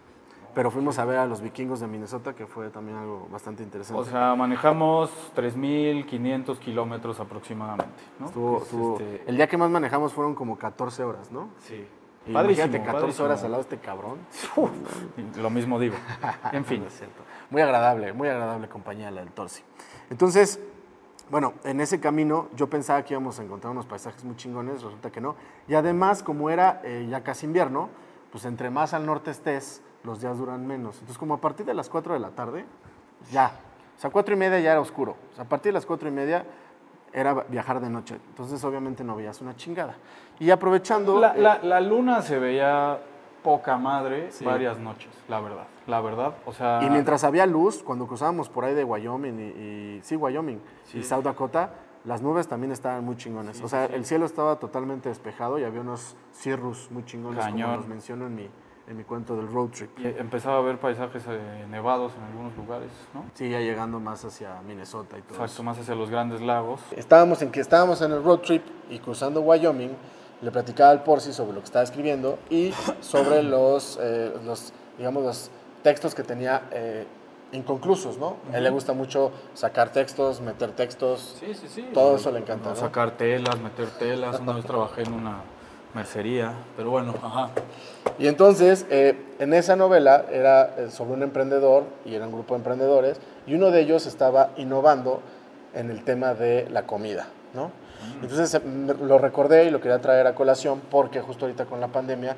pero 0.55 0.71
fuimos 0.73 0.99
a 0.99 1.05
ver 1.05 1.19
a 1.19 1.27
los 1.27 1.41
vikingos 1.41 1.79
de 1.81 1.87
Minnesota, 1.87 2.35
que 2.35 2.47
fue 2.47 2.71
también 2.71 2.97
algo 2.99 3.29
bastante 3.31 3.63
interesante. 3.63 4.01
o 4.01 4.05
sea, 4.05 4.35
manejamos 4.35 5.11
3.500 5.37 6.59
kilómetros 6.59 7.21
aproximadamente. 7.21 7.93
¿no? 8.19 8.27
Estuvo- 8.27 8.57
Es, 8.57 8.63
estuvo- 8.65 8.99
este, 8.99 9.23
El 9.27 9.37
día 9.37 9.47
que 9.47 9.57
más 9.57 9.71
manejamos 9.71 10.13
fueron 10.13 10.35
como 10.35 10.59
14 10.59 11.05
horas, 11.05 11.31
¿no? 11.31 11.49
sí. 11.61 11.87
Y 12.27 12.33
Padrísimo, 12.33 12.65
imagínate 12.69 12.87
14 12.87 13.01
padrísimo. 13.03 13.27
horas 13.27 13.45
al 13.45 13.51
lado 13.51 13.63
de 13.65 13.69
este 13.75 13.85
cabrón. 13.87 14.19
Lo 15.37 15.51
mismo 15.51 15.79
digo. 15.79 15.95
En 16.53 16.65
fin. 16.65 16.81
No 16.81 16.87
es 16.89 16.97
cierto. 16.97 17.23
Muy 17.51 17.61
agradable, 17.61 18.15
muy 18.15 18.29
agradable 18.29 18.67
compañía 18.67 19.11
la 19.11 19.21
del 19.21 19.31
Torsi. 19.31 19.63
Entonces, 20.09 20.59
bueno, 21.31 21.55
en 21.65 21.81
ese 21.81 22.01
camino 22.01 22.49
yo 22.55 22.69
pensaba 22.69 23.03
que 23.03 23.15
íbamos 23.15 23.39
a 23.39 23.43
encontrar 23.43 23.71
unos 23.73 23.87
paisajes 23.87 24.25
muy 24.25 24.37
chingones, 24.37 24.83
resulta 24.83 25.11
que 25.11 25.21
no. 25.21 25.37
Y 25.69 25.75
además, 25.75 26.23
como 26.23 26.51
era 26.51 26.81
eh, 26.85 27.07
ya 27.09 27.23
casi 27.23 27.47
invierno, 27.47 27.89
pues 28.31 28.45
entre 28.45 28.71
más 28.71 28.95
al 28.95 29.07
norte 29.07 29.31
estés, 29.31 29.83
los 30.03 30.21
días 30.21 30.37
duran 30.39 30.67
menos. 30.67 30.97
Entonces, 30.97 31.17
como 31.19 31.35
a 31.35 31.41
partir 31.41 31.65
de 31.67 31.75
las 31.75 31.89
4 31.89 32.15
de 32.15 32.21
la 32.21 32.31
tarde, 32.31 32.65
ya. 33.33 33.53
O 33.97 34.01
sea, 34.01 34.11
4 34.11 34.35
y 34.35 34.39
media 34.39 34.61
ya 34.61 34.73
era 34.73 34.81
oscuro. 34.81 35.17
O 35.33 35.35
sea, 35.35 35.45
a 35.45 35.49
partir 35.49 35.71
de 35.71 35.75
las 35.75 35.87
4 35.87 36.09
y 36.09 36.13
media 36.13 36.45
era 37.13 37.33
viajar 37.35 37.81
de 37.81 37.89
noche. 37.89 38.17
Entonces, 38.31 38.63
obviamente 38.65 39.03
no 39.05 39.17
veías 39.17 39.41
una 39.41 39.55
chingada. 39.57 39.95
Y 40.41 40.51
aprovechando... 40.51 41.19
La, 41.21 41.35
eh, 41.37 41.41
la- 41.41 41.59
la 41.63 41.81
luna 41.81 42.21
se 42.23 42.39
veía 42.39 42.99
poca 43.45 43.77
madre 43.77 44.33
Sí. 44.33 44.45
varias 44.45 44.79
noches, 44.81 45.11
la 45.29 45.39
verdad. 45.41 45.67
La 45.87 46.01
verdad, 46.01 46.35
o 46.47 46.53
sea... 46.53 46.81
Y 46.83 46.89
mientras 46.91 47.23
había 47.23 47.45
luz, 47.47 47.83
cuando 47.85 48.07
cruzábamos 48.09 48.49
por 48.49 48.65
ahí 48.65 48.75
de 48.75 48.83
Wyoming 48.83 49.39
y, 49.39 49.43
y- 49.43 50.01
sí, 50.03 50.17
Wyoming 50.17 50.61
y. 50.95 51.03
South 51.05 51.23
Dakota, 51.23 51.71
las 52.05 52.23
nubes 52.23 52.49
también 52.49 52.73
estaban 52.73 53.05
muy 53.05 53.17
chingones. 53.17 53.61
o 53.63 53.69
sea, 53.69 53.85
el 53.85 54.05
cielo 54.07 54.25
estaba 54.27 54.57
totalmente 54.57 55.09
despejado 55.11 55.59
y 55.59 55.65
había 55.65 55.83
unos 55.83 56.17
cirrus 56.33 56.91
muy 56.91 57.05
chingones, 57.05 57.45
Cañón. 57.45 57.63
como 57.69 57.77
los 57.77 57.87
menciono 57.87 58.27
en 58.27 58.35
mi, 58.35 58.49
en 58.89 58.97
mi 58.97 59.05
cuento 59.05 59.37
del 59.37 59.49
road 59.53 59.69
trip. 59.69 59.91
Y 59.99 60.07
empezaba 60.07 60.59
a 60.59 60.61
ver 60.63 60.79
paisajes 60.79 61.23
eh, 61.29 61.67
nevados 61.71 62.13
en 62.17 62.23
algunos 62.25 62.57
lugares, 62.57 62.91
¿no? 63.13 63.25
Sí, 63.35 63.49
ya 63.51 63.61
llegando 63.61 64.01
más 64.01 64.25
hacia 64.25 64.61
Minnesota 64.67 65.19
y 65.19 65.23
todo 65.23 65.35
Exacto, 65.35 65.53
eso. 65.53 65.63
más 65.63 65.79
hacia 65.79 65.95
los 65.95 66.09
grandes 66.11 66.41
lagos. 66.41 66.81
Estábamos 66.97 67.41
en 67.43 67.51
que 67.51 67.61
estábamos 67.61 68.01
en 68.03 68.13
el 68.13 68.23
road 68.25 68.39
trip 68.41 68.65
y 68.91 68.99
cruzando 68.99 69.41
Wyoming, 69.43 69.97
le 70.43 70.51
platicaba 70.51 70.91
al 70.91 71.03
Porci 71.03 71.33
sobre 71.33 71.55
lo 71.55 71.61
que 71.61 71.67
estaba 71.67 71.83
escribiendo 71.83 72.39
y 72.51 72.73
sobre 73.01 73.43
los, 73.45 73.99
eh, 74.01 74.33
los 74.45 74.73
digamos, 74.99 75.25
los 75.25 75.51
textos 75.83 76.15
que 76.15 76.23
tenía 76.23 76.63
eh, 76.73 77.07
inconclusos, 77.53 78.19
¿no? 78.19 78.37
A 78.53 78.59
él 78.59 78.65
le 78.65 78.71
gusta 78.71 78.93
mucho 78.93 79.31
sacar 79.55 79.91
textos, 79.91 80.41
meter 80.41 80.73
textos. 80.73 81.37
Sí, 81.39 81.55
sí, 81.55 81.69
sí. 81.69 81.89
Todo 81.93 82.17
eso 82.17 82.31
le 82.31 82.41
encanta, 82.41 82.71
¿no? 82.71 82.77
Sacar 82.77 83.13
telas, 83.13 83.59
meter 83.61 83.89
telas. 83.99 84.41
Una 84.41 84.55
vez 84.55 84.65
trabajé 84.65 85.03
en 85.03 85.13
una 85.13 85.43
mercería, 85.95 86.53
pero 86.77 86.91
bueno, 86.91 87.15
ajá. 87.23 87.51
Y 88.19 88.27
entonces, 88.27 88.87
eh, 88.91 89.17
en 89.39 89.55
esa 89.55 89.77
novela 89.77 90.27
era 90.31 90.75
eh, 90.77 90.91
sobre 90.91 91.13
un 91.13 91.23
emprendedor 91.23 91.85
y 92.05 92.15
era 92.15 92.27
un 92.27 92.33
grupo 92.33 92.55
de 92.55 92.59
emprendedores 92.59 93.21
y 93.47 93.55
uno 93.55 93.71
de 93.71 93.81
ellos 93.81 94.07
estaba 94.07 94.51
innovando 94.57 95.21
en 95.75 95.91
el 95.91 96.05
tema 96.05 96.35
de 96.35 96.69
la 96.71 96.87
comida, 96.87 97.29
¿no? 97.55 97.71
Entonces 98.23 98.63
me- 98.65 98.95
lo 98.95 99.19
recordé 99.19 99.65
y 99.65 99.71
lo 99.71 99.81
quería 99.81 100.01
traer 100.01 100.27
a 100.27 100.35
colación 100.35 100.81
porque 100.91 101.21
justo 101.21 101.45
ahorita 101.47 101.67
con 101.67 101.81
la 101.81 101.89
pandemia, 101.89 102.37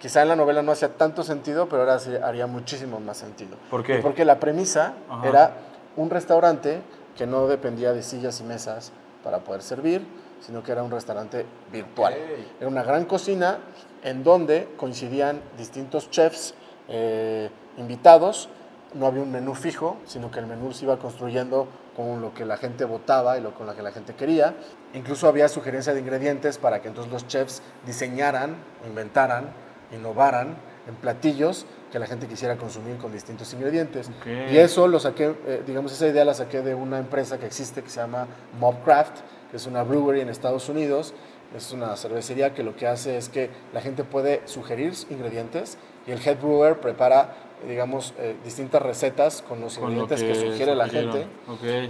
quizá 0.00 0.22
en 0.22 0.28
la 0.28 0.36
novela 0.36 0.62
no 0.62 0.72
hacía 0.72 0.90
tanto 0.90 1.22
sentido, 1.22 1.68
pero 1.68 1.82
ahora 1.82 1.98
sí 1.98 2.14
haría 2.22 2.46
muchísimo 2.46 3.00
más 3.00 3.16
sentido. 3.18 3.56
¿Por 3.70 3.82
qué? 3.82 3.98
Porque 3.98 4.24
la 4.24 4.38
premisa 4.38 4.94
Ajá. 5.08 5.28
era 5.28 5.52
un 5.96 6.10
restaurante 6.10 6.80
que 7.16 7.26
no 7.26 7.48
dependía 7.48 7.92
de 7.92 8.02
sillas 8.02 8.40
y 8.40 8.44
mesas 8.44 8.92
para 9.24 9.38
poder 9.40 9.62
servir, 9.62 10.06
sino 10.40 10.62
que 10.62 10.70
era 10.70 10.84
un 10.84 10.90
restaurante 10.92 11.44
virtual. 11.72 12.12
Ok. 12.14 12.46
Era 12.60 12.68
una 12.68 12.84
gran 12.84 13.04
cocina 13.06 13.58
en 14.04 14.22
donde 14.22 14.68
coincidían 14.76 15.40
distintos 15.56 16.10
chefs 16.10 16.54
eh, 16.88 17.50
invitados. 17.76 18.48
No 18.94 19.06
había 19.06 19.22
un 19.22 19.32
menú 19.32 19.54
fijo, 19.54 19.96
sino 20.06 20.30
que 20.30 20.38
el 20.38 20.46
menú 20.46 20.72
se 20.72 20.84
iba 20.84 20.96
construyendo 20.98 21.66
con 21.98 22.20
lo 22.20 22.32
que 22.32 22.44
la 22.44 22.56
gente 22.56 22.84
votaba 22.84 23.38
y 23.38 23.40
lo 23.40 23.52
con 23.54 23.66
lo 23.66 23.74
que 23.74 23.82
la 23.82 23.90
gente 23.90 24.14
quería. 24.14 24.54
Incluso 24.94 25.26
había 25.26 25.48
sugerencia 25.48 25.92
de 25.92 25.98
ingredientes 25.98 26.56
para 26.56 26.80
que 26.80 26.86
entonces 26.86 27.12
los 27.12 27.26
chefs 27.26 27.60
diseñaran, 27.84 28.54
inventaran, 28.86 29.46
innovaran 29.92 30.56
en 30.86 30.94
platillos 30.94 31.66
que 31.90 31.98
la 31.98 32.06
gente 32.06 32.28
quisiera 32.28 32.56
consumir 32.56 32.98
con 32.98 33.10
distintos 33.10 33.52
ingredientes. 33.52 34.12
Y 34.24 34.58
eso 34.58 34.86
lo 34.86 35.00
saqué, 35.00 35.34
eh, 35.44 35.64
digamos, 35.66 35.90
esa 35.90 36.06
idea 36.06 36.24
la 36.24 36.34
saqué 36.34 36.62
de 36.62 36.72
una 36.72 37.00
empresa 37.00 37.36
que 37.36 37.46
existe 37.46 37.82
que 37.82 37.90
se 37.90 37.98
llama 37.98 38.28
Mobcraft, 38.60 39.18
que 39.50 39.56
es 39.56 39.66
una 39.66 39.82
brewery 39.82 40.20
en 40.20 40.28
Estados 40.28 40.68
Unidos. 40.68 41.14
Es 41.56 41.72
una 41.72 41.96
cervecería 41.96 42.54
que 42.54 42.62
lo 42.62 42.76
que 42.76 42.86
hace 42.86 43.16
es 43.16 43.28
que 43.28 43.50
la 43.72 43.80
gente 43.80 44.04
puede 44.04 44.42
sugerir 44.44 44.92
ingredientes 45.10 45.78
y 46.06 46.12
el 46.12 46.24
head 46.24 46.38
brewer 46.38 46.78
prepara, 46.78 47.34
digamos, 47.66 48.14
eh, 48.18 48.36
distintas 48.44 48.82
recetas 48.82 49.42
con 49.42 49.60
los 49.60 49.78
Con 49.78 49.94
lo 49.94 50.02
ingredientes 50.02 50.40
que, 50.40 50.50
sugiere 50.50 50.74
la 50.74 50.88
gente. 50.88 51.26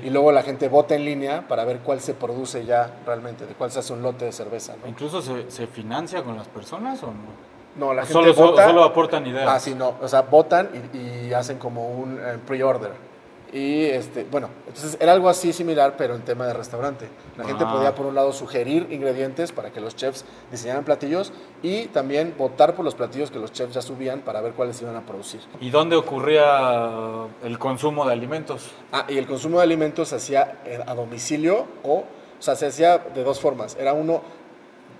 Y 0.03 0.11
luego 0.11 0.33
la 0.33 0.43
gente 0.43 0.69
vota 0.69 0.95
en 0.95 1.05
línea 1.05 1.47
para 1.49 1.65
ver 1.65 1.81
cuál 1.81 2.01
se 2.01 2.15
produce 2.15 2.65
ya 2.65 2.99
realmente, 3.05 3.47
de 3.47 3.55
cuál 3.55 3.71
se 3.71 3.81
hace 3.81 3.93
un 3.93 4.03
lote 4.03 4.25
de 4.27 4.33
cerveza. 4.33 4.75
¿no? 4.81 4.89
¿Incluso 4.89 5.21
se, 5.23 5.51
se 5.51 5.67
financia 5.67 6.23
con 6.23 6.37
las 6.37 6.49
personas 6.49 7.03
o 7.03 7.09
no? 7.09 7.49
No, 7.77 7.95
la 7.95 8.03
gente 8.03 8.13
Solo, 8.13 8.35
solo, 8.35 8.51
vota. 8.51 8.67
solo 8.67 8.85
aportan 8.85 9.27
ideas. 9.27 9.47
Ah, 9.49 9.61
sí, 9.61 9.75
no. 9.75 9.95
O 10.01 10.09
sea, 10.09 10.23
votan 10.23 10.69
y, 10.93 11.29
y 11.29 11.33
hacen 11.33 11.59
como 11.59 11.89
un 11.91 12.19
eh, 12.19 12.39
pre-order. 12.47 13.08
Y, 13.53 13.85
este, 13.85 14.25
bueno, 14.31 14.51
entonces 14.67 14.99
era 15.01 15.13
algo 15.13 15.29
así 15.29 15.53
similar, 15.53 15.95
pero 15.97 16.15
en 16.15 16.23
tema 16.23 16.47
de 16.47 16.53
restaurante. 16.53 17.09
La 17.37 17.45
gente 17.45 17.65
podía, 17.65 17.95
por 17.95 18.07
un 18.07 18.15
lado, 18.15 18.33
sugerir 18.33 18.89
ingredientes 18.91 19.53
para 19.53 19.71
que 19.71 19.81
los 19.81 19.97
chefs 19.97 20.25
diseñaran 20.51 20.85
platillos 20.85 21.33
y 21.63 21.87
también 21.87 22.35
votar 22.37 22.75
por 22.75 22.85
los 22.85 22.95
platillos 22.95 23.31
que 23.31 23.39
los 23.39 23.53
chefs 23.53 23.73
ya 23.75 23.81
subían 23.81 24.21
para 24.21 24.41
ver 24.43 24.53
cuáles 24.53 24.81
iban 24.83 24.97
a 24.97 25.07
producir. 25.07 25.41
¿Y 25.61 25.71
dónde 25.71 25.97
ocurría 25.97 27.27
el 27.43 27.59
consumo 27.59 28.07
de 28.07 28.13
alimentos? 28.13 28.71
Ah, 28.93 29.07
y 29.09 29.17
el 29.17 29.27
consumo 29.27 29.59
de 29.59 29.65
alimentos 29.65 30.09
se 30.09 30.17
hacía 30.17 30.59
a 30.87 30.95
domicilio 30.95 31.67
o, 31.85 31.95
o 31.95 32.05
sea, 32.41 32.55
se 32.55 32.67
hacía 32.67 32.99
de 32.99 33.25
dos 33.25 33.41
formas. 33.41 33.77
Era 33.81 33.95
uno, 33.95 34.21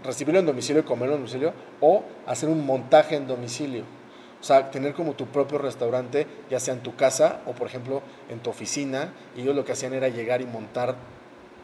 recibirlo 0.05 0.41
en 0.41 0.47
domicilio 0.47 0.81
y 0.81 0.85
comerlo 0.85 1.17
en 1.17 1.21
domicilio, 1.21 1.53
o 1.81 2.03
hacer 2.27 2.49
un 2.49 2.65
montaje 2.65 3.17
en 3.17 3.27
domicilio. 3.27 3.98
O 4.41 4.45
sea, 4.45 4.71
tener 4.71 4.95
como 4.95 5.15
tu 5.15 5.27
propio 5.27 5.59
restaurante, 5.59 6.27
ya 6.49 6.61
sea 6.61 6.75
en 6.75 6.81
tu 6.81 6.95
casa 6.95 7.41
o, 7.47 7.53
por 7.53 7.67
ejemplo, 7.67 8.03
en 8.29 8.39
tu 8.39 8.51
oficina. 8.51 9.13
Y 9.37 9.43
ellos 9.43 9.57
lo 9.57 9.65
que 9.65 9.73
hacían 9.73 9.95
era 9.95 10.09
llegar 10.09 10.41
y 10.41 10.47
montar 10.47 10.97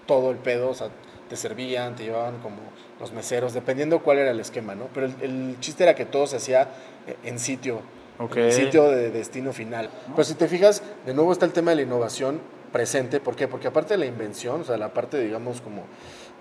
todo 0.06 0.30
el 0.30 0.38
pedo, 0.38 0.70
o 0.70 0.74
sea, 0.74 0.88
te 1.28 1.36
servían, 1.36 1.96
te 1.96 2.04
llevaban 2.04 2.38
como 2.40 2.56
los 3.00 3.12
meseros, 3.12 3.54
dependiendo 3.54 4.00
cuál 4.02 4.18
era 4.18 4.30
el 4.30 4.40
esquema, 4.40 4.74
¿no? 4.74 4.88
Pero 4.92 5.06
el, 5.06 5.14
el 5.22 5.56
chiste 5.60 5.84
era 5.84 5.94
que 5.94 6.04
todo 6.04 6.26
se 6.26 6.36
hacía 6.36 6.68
eh, 7.06 7.16
en 7.24 7.38
sitio, 7.38 7.80
en 8.18 8.38
el 8.38 8.52
sitio 8.52 8.90
de 8.90 9.10
destino 9.10 9.52
final. 9.52 9.88
Pero 10.10 10.24
si 10.24 10.34
te 10.34 10.48
fijas, 10.48 10.82
de 11.06 11.14
nuevo 11.14 11.32
está 11.32 11.46
el 11.46 11.52
tema 11.52 11.70
de 11.70 11.76
la 11.76 11.82
innovación 11.82 12.40
presente, 12.74 13.20
¿por 13.20 13.36
qué? 13.36 13.46
Porque 13.46 13.68
aparte 13.68 13.94
de 13.94 13.98
la 13.98 14.06
invención, 14.06 14.62
o 14.62 14.64
sea, 14.64 14.76
la 14.76 14.92
parte, 14.92 15.16
digamos, 15.20 15.60
como 15.60 15.82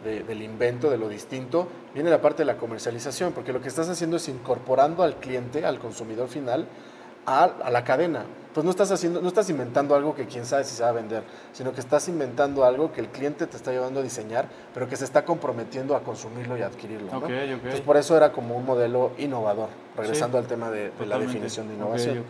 de- 0.04 0.24
del 0.24 0.42
invento, 0.42 0.90
de 0.90 0.98
lo 0.98 1.08
distinto, 1.08 1.68
viene 1.94 2.10
la 2.10 2.22
parte 2.22 2.40
de 2.42 2.46
la 2.46 2.58
comercialización, 2.58 3.34
porque 3.34 3.54
lo 3.54 3.62
que 3.62 3.68
estás 3.68 3.88
haciendo 3.88 4.18
es 4.18 4.28
incorporando 4.28 5.04
al 5.04 5.18
cliente, 5.18 5.64
al 5.64 5.78
consumidor 5.78 6.28
final, 6.30 6.66
a 7.28 7.70
la 7.72 7.84
cadena. 7.84 8.26
Pues 8.54 8.64
no 8.64 8.70
estás 8.70 8.92
haciendo, 8.92 9.20
no 9.22 9.28
estás 9.28 9.50
inventando 9.50 9.96
algo 9.96 10.14
que 10.14 10.28
quién 10.28 10.46
sabe 10.46 10.64
si 10.64 10.76
se 10.76 10.84
va 10.84 10.90
a 10.90 10.92
vender, 10.92 11.24
sino 11.54 11.74
que 11.74 11.80
estás 11.80 12.08
inventando 12.08 12.64
algo 12.66 12.92
que 12.92 13.02
el 13.02 13.08
cliente 13.08 13.48
te 13.48 13.58
está 13.58 13.72
llevando 13.72 14.00
a 14.00 14.04
diseñar, 14.04 14.48
pero 14.74 14.88
que 14.88 14.96
se 14.96 15.06
está 15.06 15.26
comprometiendo 15.26 15.96
a 15.96 16.02
consumirlo 16.02 16.58
y 16.58 16.62
adquirirlo. 16.62 17.12
¿no? 17.12 17.28
Entonces 17.28 17.82
por 17.82 17.98
eso 17.98 18.16
era 18.16 18.32
como 18.32 18.56
un 18.56 18.66
modelo 18.66 19.12
innovador, 19.18 19.70
regresando 19.98 20.38
Sí, 20.38 20.44
al 20.44 20.48
tema 20.48 20.70
de, 20.70 20.92
de 20.92 21.06
la 21.06 21.18
definición 21.18 21.68
de 21.68 21.74
innovación. 21.76 22.24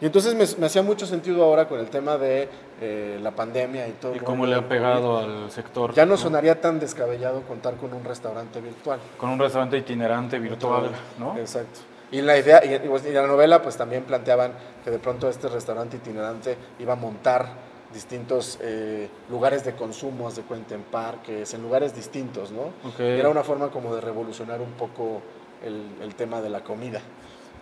Y 0.00 0.06
entonces 0.06 0.34
me, 0.34 0.44
me 0.60 0.66
hacía 0.66 0.82
mucho 0.82 1.06
sentido 1.06 1.44
ahora 1.44 1.68
con 1.68 1.78
el 1.78 1.88
tema 1.88 2.16
de 2.16 2.48
eh, 2.80 3.18
la 3.22 3.30
pandemia 3.30 3.86
y 3.88 3.92
todo. 3.92 4.14
¿Y 4.14 4.20
cómo 4.20 4.46
le 4.46 4.54
ha 4.54 4.68
pegado 4.68 5.18
al 5.18 5.50
sector? 5.50 5.92
Ya 5.94 6.06
no 6.06 6.16
sonaría 6.16 6.60
tan 6.60 6.80
descabellado 6.80 7.42
contar 7.42 7.76
con 7.76 7.92
un 7.92 8.04
restaurante 8.04 8.60
virtual. 8.60 8.98
Con 9.18 9.30
un 9.30 9.38
restaurante 9.38 9.78
itinerante 9.78 10.38
virtual, 10.38 10.90
¿no? 11.18 11.36
Exacto. 11.38 11.80
Y 12.12 12.22
la 12.22 12.38
idea, 12.38 12.64
y, 12.64 12.74
y 12.74 13.12
la 13.12 13.26
novela 13.26 13.62
pues 13.62 13.76
también 13.76 14.04
planteaban 14.04 14.52
que 14.84 14.90
de 14.90 14.98
pronto 14.98 15.28
este 15.28 15.48
restaurante 15.48 15.96
itinerante 15.96 16.56
iba 16.78 16.92
a 16.92 16.96
montar 16.96 17.48
distintos 17.92 18.58
eh, 18.62 19.08
lugares 19.30 19.64
de 19.64 19.72
consumo, 19.74 20.30
de 20.30 20.42
cuenta 20.42 20.74
en 20.74 20.82
parques, 20.82 21.52
en 21.54 21.62
lugares 21.62 21.94
distintos, 21.94 22.50
¿no? 22.50 22.62
Ok. 22.88 23.00
Y 23.00 23.02
era 23.18 23.28
una 23.28 23.42
forma 23.42 23.68
como 23.68 23.94
de 23.94 24.00
revolucionar 24.00 24.60
un 24.60 24.72
poco 24.72 25.22
el, 25.64 25.84
el 26.02 26.14
tema 26.14 26.40
de 26.40 26.50
la 26.50 26.62
comida, 26.62 27.00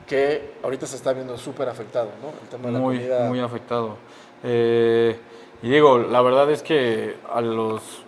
que 0.07 0.55
ahorita 0.63 0.87
se 0.87 0.97
está 0.97 1.13
viendo 1.13 1.39
súper 1.39 1.69
afectado, 1.69 2.11
¿no? 2.23 2.29
El 2.43 2.49
tema 2.49 2.67
de 2.67 2.73
la 2.73 2.81
comida. 2.81 3.29
muy 3.29 3.41
afectado. 3.41 3.97
Eh, 4.43 5.17
y 5.63 5.71
digo, 5.71 5.99
la 5.99 6.21
verdad 6.21 6.51
es 6.51 6.63
que 6.63 7.17
a 7.33 7.41
los 7.41 8.03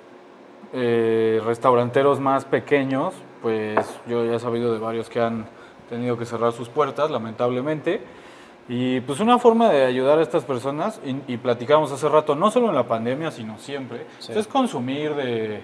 eh, 0.75 1.41
restauranteros 1.45 2.21
más 2.21 2.45
pequeños, 2.45 3.15
pues 3.41 3.79
yo 4.07 4.25
ya 4.27 4.35
he 4.35 4.41
sabido 4.41 4.73
de 4.73 4.79
varios 4.79 5.09
que 5.09 5.21
han 5.21 5.47
tenido 5.89 6.17
que 6.19 6.25
cerrar 6.27 6.53
sus 6.53 6.69
puertas, 6.69 7.11
lamentablemente. 7.11 8.01
Y 8.69 9.01
pues 9.03 9.21
una 9.21 9.39
forma 9.39 9.71
de 9.71 9.85
ayudar 9.85 10.19
a 10.19 10.23
estas 10.23 10.45
personas, 10.45 11.01
y, 11.05 11.33
y 11.33 11.37
platicamos 11.37 11.93
hace 11.93 12.09
rato, 12.09 12.35
no 12.35 12.51
solo 12.51 12.69
en 12.69 12.75
la 12.75 12.85
pandemia, 12.89 13.31
sino 13.31 13.59
siempre, 13.59 14.07
Sí. 14.19 14.33
es 14.35 14.47
consumir 14.49 15.15
de, 15.15 15.63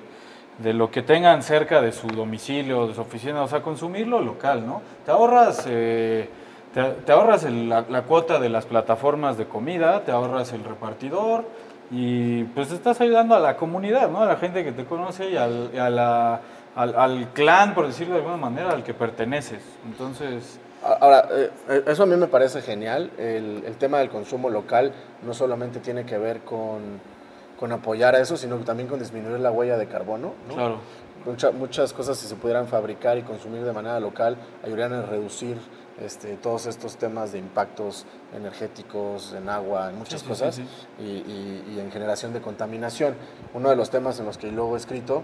de 0.59 0.73
lo 0.73 0.91
que 0.91 1.02
tengan 1.02 1.43
cerca 1.43 1.81
de 1.83 1.91
su 1.91 2.07
domicilio, 2.07 2.87
de 2.87 2.95
su 2.95 3.00
oficina, 3.00 3.43
o 3.43 3.49
sea, 3.49 3.61
consumirlo 3.62 4.21
local, 4.21 4.64
¿no? 4.67 4.83
Te 5.05 5.11
ahorras, 5.11 5.64
eh, 5.69 6.29
te, 6.73 6.83
te 7.05 7.12
ahorras 7.12 7.43
el- 7.45 7.69
la, 7.69 7.85
la 7.88 8.02
cuota 8.02 8.38
de 8.38 8.49
las 8.49 8.67
plataformas 8.67 9.37
de 9.37 9.47
comida, 9.47 10.05
te 10.05 10.12
ahorras 10.12 10.52
el 10.52 10.62
repartidor 10.62 11.45
y 11.91 12.45
pues 12.45 12.71
estás 12.71 13.00
ayudando 13.00 13.35
a 13.35 13.41
la 13.41 13.57
comunidad, 13.57 14.09
¿no? 14.11 14.23
A 14.23 14.26
la 14.26 14.37
gente 14.37 14.62
que 14.62 14.71
te 14.73 14.85
conoce 14.85 15.29
y 15.31 15.37
a 15.37 15.49
la- 15.91 16.41
al, 16.76 16.95
al 16.97 17.33
clan, 17.33 17.75
por 17.75 17.87
decirlo 17.87 18.14
de 18.14 18.21
alguna 18.21 18.37
manera, 18.38 18.71
al 18.71 18.83
que 18.83 18.95
perteneces. 18.95 19.62
Entonces, 19.87 20.59
Ahora, 20.85 21.29
eh, 21.31 21.85
eso 21.87 22.02
a 22.02 22.07
mí 22.07 22.17
me 22.17 22.26
parece 22.26 22.61
genial. 22.61 23.12
El, 23.17 23.62
el 23.64 23.76
tema 23.76 23.99
del 23.99 24.09
consumo 24.11 24.50
local 24.50 24.93
no 25.25 25.33
solamente 25.33 25.79
tiene 25.79 26.05
que 26.05 26.19
ver 26.19 26.41
con, 26.41 26.99
con 27.61 27.71
apoyar 27.71 28.17
a 28.17 28.21
eso, 28.21 28.37
sino 28.37 28.57
también 28.59 28.88
con 28.88 28.99
disminuir 28.99 29.38
la 29.38 29.52
huella 29.52 29.76
de 29.79 29.87
carbono. 29.87 30.33
¿no? 30.49 30.55
claro. 30.55 30.79
Mucha- 31.25 31.52
muchas 31.52 31.93
cosas, 31.93 32.19
si 32.19 32.26
se 32.26 32.35
pudieran 32.35 32.67
fabricar 32.67 33.17
y 33.17 33.23
consumir 33.23 33.62
de 33.62 33.73
manera 33.73 34.00
local, 34.00 34.37
ayudarían 34.64 34.93
a 34.95 35.02
reducir 35.02 35.57
este, 36.05 36.35
todos 36.35 36.67
estos 36.67 36.97
temas 36.97 37.31
de 37.31 37.38
impactos 37.38 38.05
energéticos, 38.35 39.33
en 39.35 39.49
agua, 39.49 39.91
en 39.91 39.99
muchas 39.99 40.21
Sí, 40.21 40.26
sí, 40.26 40.29
cosas, 40.29 40.55
sí, 40.57 40.64
Y, 40.99 41.02
y- 41.02 41.75
y 41.76 41.81
en 41.81 41.93
generación 41.93 42.33
de 42.33 42.41
contaminación. 42.41 43.14
Uno 43.55 43.71
de 43.71 43.76
los 43.76 43.88
temas 43.91 44.19
en 44.19 44.26
los 44.26 44.37
que 44.37 44.50
luego 44.50 44.75
he 44.75 44.79
escrito, 44.79 45.23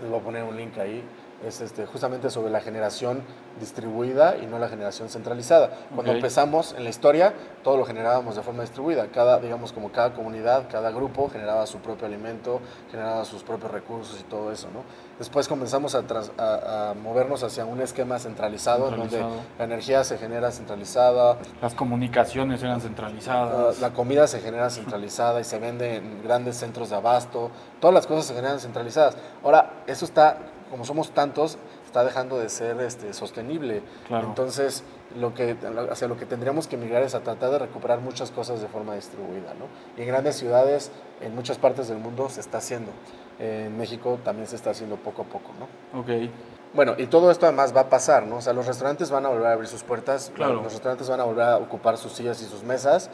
les 0.00 0.08
voy 0.08 0.18
a 0.18 0.22
poner 0.22 0.42
un 0.42 0.56
link 0.56 0.76
ahí, 0.78 1.02
es 1.46 1.60
este, 1.60 1.86
justamente 1.86 2.30
sobre 2.30 2.50
la 2.50 2.60
generación 2.60 3.22
distribuida 3.60 4.36
y 4.36 4.46
no 4.46 4.58
la 4.58 4.68
generación 4.68 5.08
centralizada. 5.08 5.70
Cuando 5.94 6.12
empezamos 6.16 6.74
en 6.76 6.84
la 6.84 6.90
historia, 6.90 7.32
todo 7.62 7.76
lo 7.76 7.84
generábamos 7.84 8.36
de 8.36 8.42
forma 8.42 8.62
distribuida. 8.62 9.06
Cada, 9.08 9.38
digamos, 9.38 9.72
como 9.72 9.90
cada 9.92 10.14
comunidad, 10.14 10.64
cada 10.70 10.90
grupo 10.90 11.28
generaba 11.28 11.66
su 11.66 11.78
propio 11.78 12.06
alimento, 12.06 12.60
generaba 12.90 13.24
sus 13.24 13.42
propios 13.42 13.70
recursos 13.70 14.18
y 14.20 14.24
todo 14.24 14.50
eso, 14.52 14.68
¿no? 14.72 14.82
Después 15.18 15.48
comenzamos 15.48 15.94
a, 15.94 16.02
tras- 16.06 16.30
a- 16.38 16.90
a 16.90 16.94
movernos 16.94 17.42
hacia 17.42 17.64
un 17.64 17.80
esquema 17.80 18.18
centralizado, 18.18 18.88
en 18.88 18.96
donde 18.98 19.20
la 19.58 19.64
energía 19.64 20.04
se 20.04 20.18
genera 20.18 20.50
centralizada, 20.52 21.36
Las 21.60 21.74
comunicaciones 21.74 22.62
eran 22.62 22.74
la, 22.76 22.80
centralizadas. 22.80 23.78
la 23.80 23.90
comida 23.90 24.26
se 24.28 24.40
genera 24.40 24.70
centralizada 24.70 25.40
y 25.40 25.44
se 25.44 25.58
vende 25.58 25.96
en 25.96 26.22
grandes 26.22 26.56
centros 26.56 26.90
de 26.90 26.96
abasto. 26.96 27.50
Todas 27.80 27.94
las 27.94 28.06
cosas 28.06 28.26
se 28.26 28.34
generan 28.34 28.60
centralizadas. 28.60 29.16
Ahora, 29.42 29.70
eso 29.88 30.04
está, 30.04 30.38
como 30.70 30.84
somos 30.84 31.10
tantos, 31.10 31.58
está 31.86 32.04
dejando 32.04 32.38
de 32.38 32.48
ser 32.48 32.80
este, 32.80 33.12
sostenible. 33.12 33.82
Claro. 34.06 34.28
Entonces, 34.28 34.84
lo 35.18 35.34
que, 35.34 35.56
hacia 35.90 36.08
lo 36.08 36.16
que 36.16 36.26
tendríamos 36.26 36.66
que 36.66 36.76
migrar 36.76 37.02
es 37.02 37.14
a 37.14 37.20
tratar 37.20 37.50
de 37.50 37.58
recuperar 37.58 38.00
muchas 38.00 38.30
cosas 38.30 38.60
de 38.60 38.68
forma 38.68 38.94
distribuida. 38.94 39.54
¿no? 39.54 39.66
Y 39.96 40.02
en 40.02 40.08
grandes 40.08 40.36
ciudades, 40.36 40.90
en 41.20 41.34
muchas 41.34 41.58
partes 41.58 41.88
del 41.88 41.98
mundo, 41.98 42.28
se 42.28 42.40
está 42.40 42.58
haciendo. 42.58 42.90
En 43.38 43.76
México 43.78 44.18
también 44.24 44.46
se 44.48 44.56
está 44.56 44.70
haciendo 44.70 44.96
poco 44.96 45.22
a 45.22 45.24
poco. 45.24 45.50
¿no? 45.58 46.00
Ok. 46.00 46.30
Bueno, 46.74 46.94
y 46.98 47.06
todo 47.06 47.30
esto 47.30 47.46
además 47.46 47.74
va 47.74 47.82
a 47.82 47.88
pasar, 47.88 48.26
¿no? 48.26 48.36
O 48.36 48.40
sea, 48.42 48.52
los 48.52 48.66
restaurantes 48.66 49.10
van 49.10 49.24
a 49.24 49.30
volver 49.30 49.46
a 49.46 49.52
abrir 49.52 49.68
sus 49.68 49.82
puertas, 49.82 50.30
Claro. 50.34 50.54
los 50.62 50.72
restaurantes 50.72 51.08
van 51.08 51.20
a 51.20 51.24
volver 51.24 51.44
a 51.44 51.56
ocupar 51.56 51.96
sus 51.96 52.12
sillas 52.12 52.42
y 52.42 52.44
sus 52.44 52.62
mesas. 52.62 53.08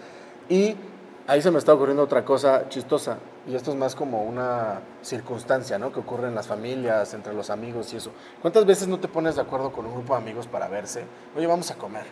Y 0.49 0.77
ahí 1.27 1.41
se 1.43 1.51
me 1.51 1.59
está 1.59 1.73
ocurriendo 1.75 2.03
otra 2.03 2.25
cosa 2.25 2.69
chistosa, 2.69 3.19
y 3.47 3.55
esto 3.55 3.71
es 3.71 3.77
más 3.77 3.95
como 3.95 4.23
una 4.25 4.81
circunstancia, 5.03 5.79
¿no? 5.79 5.93
Que 5.93 6.01
ocurre 6.01 6.29
en 6.29 6.35
las 6.35 6.47
familias, 6.47 7.15
entre 7.15 7.33
los 7.35 7.51
amigos 7.51 7.93
y 7.93 7.97
eso. 7.97 8.11
¿Cuántas 8.43 8.65
veces 8.67 8.89
no 8.89 8.99
te 8.99 9.09
pones 9.09 9.37
de 9.37 9.43
acuerdo 9.43 9.73
con 9.73 9.87
un 9.87 9.95
grupo 9.95 10.15
de 10.15 10.21
amigos 10.23 10.47
para 10.47 10.69
verse? 10.69 11.05
Oye, 11.37 11.47
vamos 11.47 11.71
a 11.71 11.75
comer. 11.77 12.05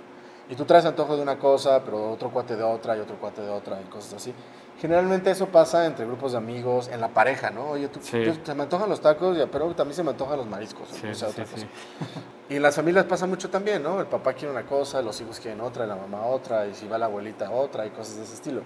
Y 0.48 0.54
tú 0.56 0.64
traes 0.64 0.84
antojo 0.84 1.16
de 1.16 1.22
una 1.22 1.38
cosa, 1.38 1.82
pero 1.84 2.10
otro 2.10 2.30
cuate 2.30 2.56
de 2.56 2.62
otra, 2.62 2.96
y 2.96 3.00
otro 3.00 3.16
cuate 3.16 3.40
de 3.42 3.50
otra, 3.50 3.80
y 3.80 3.84
cosas 3.84 4.14
así. 4.14 4.34
Generalmente 4.80 5.30
eso 5.30 5.46
pasa 5.46 5.86
entre 5.86 6.04
grupos 6.04 6.32
de 6.32 6.38
amigos, 6.38 6.88
en 6.88 7.00
la 7.00 7.08
pareja, 7.08 7.50
¿no? 7.50 7.70
Oye, 7.70 7.88
tú, 7.88 8.00
Sí. 8.02 8.24
se 8.42 8.54
me 8.54 8.64
antojan 8.64 8.88
los 8.88 9.00
tacos, 9.00 9.38
pero 9.50 9.72
también 9.74 9.94
se 9.94 10.02
me 10.02 10.10
antojan 10.10 10.36
los 10.38 10.46
mariscos. 10.46 10.88
Sí, 10.88 11.06
o 11.06 11.14
sea, 11.14 11.28
sí, 11.28 11.40
otra 11.40 11.44
cosa. 11.44 11.56
sí. 11.58 11.66
Y 12.50 12.56
en 12.56 12.62
las 12.62 12.74
familias 12.74 13.06
pasa 13.06 13.26
mucho 13.26 13.48
también, 13.48 13.82
¿no? 13.82 13.98
El 14.00 14.06
papá 14.08 14.34
quiere 14.34 14.50
una 14.52 14.66
cosa, 14.66 15.00
los 15.00 15.18
hijos 15.22 15.40
quieren 15.40 15.62
otra, 15.62 15.86
la 15.86 15.96
mamá 15.96 16.26
otra, 16.26 16.66
y 16.66 16.74
si 16.74 16.86
va 16.86 16.98
la 16.98 17.06
abuelita 17.06 17.50
otra, 17.50 17.86
y 17.86 17.90
cosas 17.90 18.16
de 18.16 18.24
ese 18.24 18.34
estilo. 18.34 18.60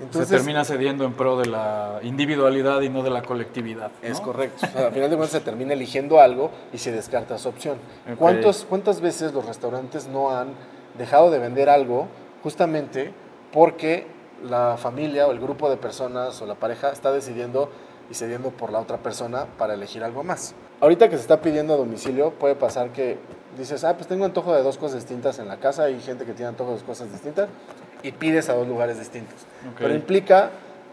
Entonces, 0.00 0.28
se 0.28 0.36
termina 0.36 0.64
cediendo 0.64 1.04
en 1.04 1.12
pro 1.12 1.36
de 1.36 1.46
la 1.46 2.00
individualidad 2.02 2.80
y 2.80 2.88
no 2.88 3.02
de 3.02 3.10
la 3.10 3.22
colectividad. 3.22 3.90
¿no? 4.02 4.08
Es 4.08 4.20
correcto. 4.20 4.66
O 4.66 4.70
sea, 4.70 4.86
al 4.88 4.92
final 4.92 5.10
de 5.10 5.16
cuentas 5.16 5.30
se 5.30 5.40
termina 5.40 5.72
eligiendo 5.72 6.20
algo 6.20 6.50
y 6.72 6.78
se 6.78 6.90
descarta 6.90 7.36
esa 7.36 7.48
opción. 7.48 7.78
Ok. 8.10 8.18
¿Cuántos, 8.18 8.66
¿Cuántas 8.68 9.00
veces 9.00 9.32
los 9.32 9.46
restaurantes 9.46 10.08
no 10.08 10.36
han 10.36 10.48
dejado 10.98 11.30
de 11.30 11.38
vender 11.38 11.68
algo 11.68 12.08
justamente 12.42 13.12
porque 13.52 14.06
la 14.42 14.76
familia 14.76 15.26
o 15.26 15.32
el 15.32 15.40
grupo 15.40 15.70
de 15.70 15.76
personas 15.76 16.40
o 16.42 16.46
la 16.46 16.54
pareja 16.54 16.90
está 16.90 17.12
decidiendo 17.12 17.70
y 18.10 18.14
cediendo 18.14 18.50
por 18.50 18.70
la 18.70 18.80
otra 18.80 18.98
persona 18.98 19.46
para 19.58 19.74
elegir 19.74 20.04
algo 20.04 20.24
más? 20.24 20.54
Ahorita 20.80 21.08
que 21.08 21.16
se 21.16 21.22
está 21.22 21.40
pidiendo 21.40 21.74
a 21.74 21.76
domicilio, 21.76 22.32
puede 22.32 22.54
pasar 22.54 22.90
que 22.90 23.18
dices, 23.56 23.84
ah, 23.84 23.94
pues 23.96 24.08
tengo 24.08 24.24
antojo 24.24 24.52
de 24.54 24.62
dos 24.62 24.76
cosas 24.76 24.96
distintas 24.96 25.38
en 25.38 25.48
la 25.48 25.58
casa, 25.58 25.84
hay 25.84 26.00
gente 26.00 26.24
que 26.24 26.32
tiene 26.32 26.48
antojo 26.48 26.70
de 26.70 26.76
dos 26.76 26.84
cosas 26.84 27.10
distintas, 27.10 27.48
y 28.04 28.12
pides 28.12 28.48
a 28.50 28.54
dos 28.54 28.68
lugares 28.68 28.98
distintos. 28.98 29.34
Pero 29.78 29.94
implica 29.94 30.50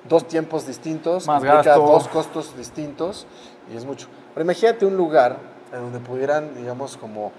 dos 0.08 0.27
tiempos 0.27 0.65
distintos, 0.65 1.27
Más 1.27 1.44
implica 1.44 1.62
gasto. 1.62 1.82
dos 1.86 2.08
costos 2.08 2.58
distintos 2.58 3.27
y 3.72 3.75
es 3.75 3.86
mucho. 3.86 4.08
Pero 4.34 4.44
imagínate 4.46 4.86
un 4.86 4.96
lugar 4.96 5.38
en 5.74 5.82
donde 5.82 6.00
pudieran, 6.00 6.56
digamos, 6.56 6.96
como, 6.98 7.34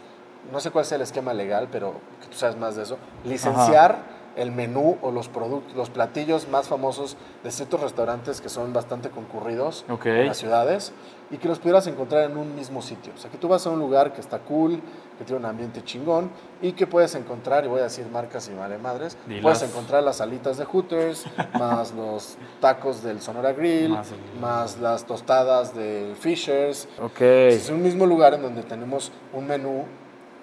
no 0.52 0.60
sé 0.60 0.70
cuál 0.70 0.84
sea 0.84 0.96
el 0.96 1.02
esquema 1.02 1.32
legal, 1.32 1.68
pero 1.72 1.94
que 2.20 2.28
tú 2.28 2.36
sabes 2.36 2.56
más 2.56 2.76
de 2.76 2.82
eso, 2.82 2.98
licenciar 3.24 3.96
el 4.36 4.52
menú 4.52 4.96
o 5.02 5.10
los 5.10 5.28
productos, 5.28 5.76
los 5.76 5.90
platillos 5.90 6.48
más 6.48 6.68
famosos 6.68 7.16
de 7.44 7.50
ciertos 7.50 7.80
restaurantes 7.80 8.40
que 8.40 8.48
son 8.48 8.72
bastante 8.72 9.10
concurridos 9.10 9.84
en 9.88 10.26
las 10.26 10.36
ciudades 10.38 10.92
y 11.30 11.38
que 11.38 11.48
los 11.48 11.58
pudieras 11.58 11.86
encontrar 11.86 12.30
en 12.30 12.36
un 12.36 12.54
mismo 12.54 12.82
sitio. 12.82 13.12
O 13.14 13.18
sea, 13.18 13.30
que 13.30 13.38
tú 13.38 13.48
vas 13.48 13.66
a 13.66 13.70
un 13.70 13.78
lugar 13.78 14.12
que 14.12 14.20
está 14.20 14.38
cool, 14.40 14.80
que 15.18 15.24
tiene 15.24 15.40
un 15.40 15.46
ambiente 15.46 15.82
chingón 15.82 16.30
y 16.60 16.72
que 16.72 16.86
puedes 16.86 17.14
encontrar, 17.14 17.64
y 17.64 17.68
voy 17.68 17.80
a 17.80 17.84
decir 17.84 18.06
marcas 18.06 18.48
y 18.48 18.54
vale 18.54 18.76
madres, 18.78 19.16
Dilas. 19.26 19.42
puedes 19.42 19.62
encontrar 19.62 20.02
las 20.02 20.20
alitas 20.20 20.58
de 20.58 20.64
Hooters, 20.66 21.24
más 21.58 21.92
los 21.92 22.36
tacos 22.60 23.02
del 23.02 23.20
Sonora 23.20 23.52
Grill, 23.52 23.96
Más 24.40 24.78
las 24.78 25.06
tostadas 25.06 25.74
del 25.74 26.16
Fishers. 26.16 26.88
Ok. 27.00 27.20
Es 27.20 27.70
un 27.70 27.82
mismo 27.82 28.06
lugar 28.06 28.34
en 28.34 28.42
donde 28.42 28.62
tenemos 28.62 29.10
un 29.32 29.46
menú 29.46 29.84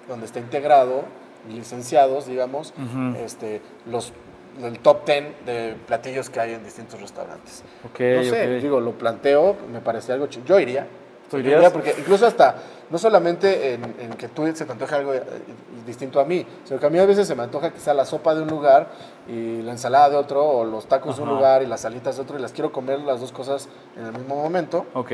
donde 0.08 0.26
está 0.26 0.40
integrado, 0.40 1.04
licenciados, 1.48 2.26
digamos, 2.26 2.72
este, 3.24 3.60
los, 3.86 4.12
el 4.62 4.78
top 4.80 5.04
10 5.06 5.24
de 5.46 5.76
platillos 5.86 6.28
que 6.30 6.40
hay 6.40 6.52
en 6.54 6.64
distintos 6.64 7.00
restaurantes. 7.00 7.62
Ok, 7.84 8.00
no 8.00 8.24
sé, 8.24 8.46
digo, 8.60 8.80
lo 8.80 8.92
planteo, 8.92 9.56
me 9.72 9.80
parece 9.80 10.12
algo 10.12 10.26
chido. 10.26 10.44
Yo 10.46 10.60
iría. 10.60 10.86
¿Tú 11.30 11.36
Yo 11.36 11.42
irías? 11.44 11.58
iría 11.58 11.72
porque 11.72 11.94
incluso 11.96 12.26
hasta, 12.26 12.56
no 12.90 12.98
solamente 12.98 13.74
en, 13.74 13.84
en 14.00 14.10
que 14.14 14.26
tú 14.26 14.44
se 14.52 14.64
te 14.64 14.72
antoje 14.72 14.96
algo 14.96 15.14
eh, 15.14 15.22
distinto 15.86 16.18
a 16.18 16.24
mí, 16.24 16.44
sino 16.64 16.80
que 16.80 16.86
a 16.86 16.90
mí 16.90 16.98
a 16.98 17.06
veces 17.06 17.28
se 17.28 17.36
me 17.36 17.44
antoja 17.44 17.70
quizá 17.72 17.94
la 17.94 18.04
sopa 18.04 18.34
de 18.34 18.42
un 18.42 18.48
lugar 18.48 18.88
y 19.28 19.62
la 19.62 19.70
ensalada 19.70 20.10
de 20.10 20.16
otro, 20.16 20.44
o 20.44 20.64
los 20.64 20.86
tacos 20.86 21.16
de 21.18 21.22
un 21.22 21.28
lugar 21.28 21.62
y 21.62 21.66
las 21.66 21.82
salitas 21.82 22.16
de 22.16 22.22
otro, 22.22 22.36
y 22.36 22.42
las 22.42 22.50
quiero 22.52 22.72
comer 22.72 22.98
las 23.00 23.20
dos 23.20 23.30
cosas 23.30 23.68
en 23.96 24.06
el 24.06 24.12
mismo 24.12 24.34
momento, 24.34 24.86
Ok. 24.94 25.12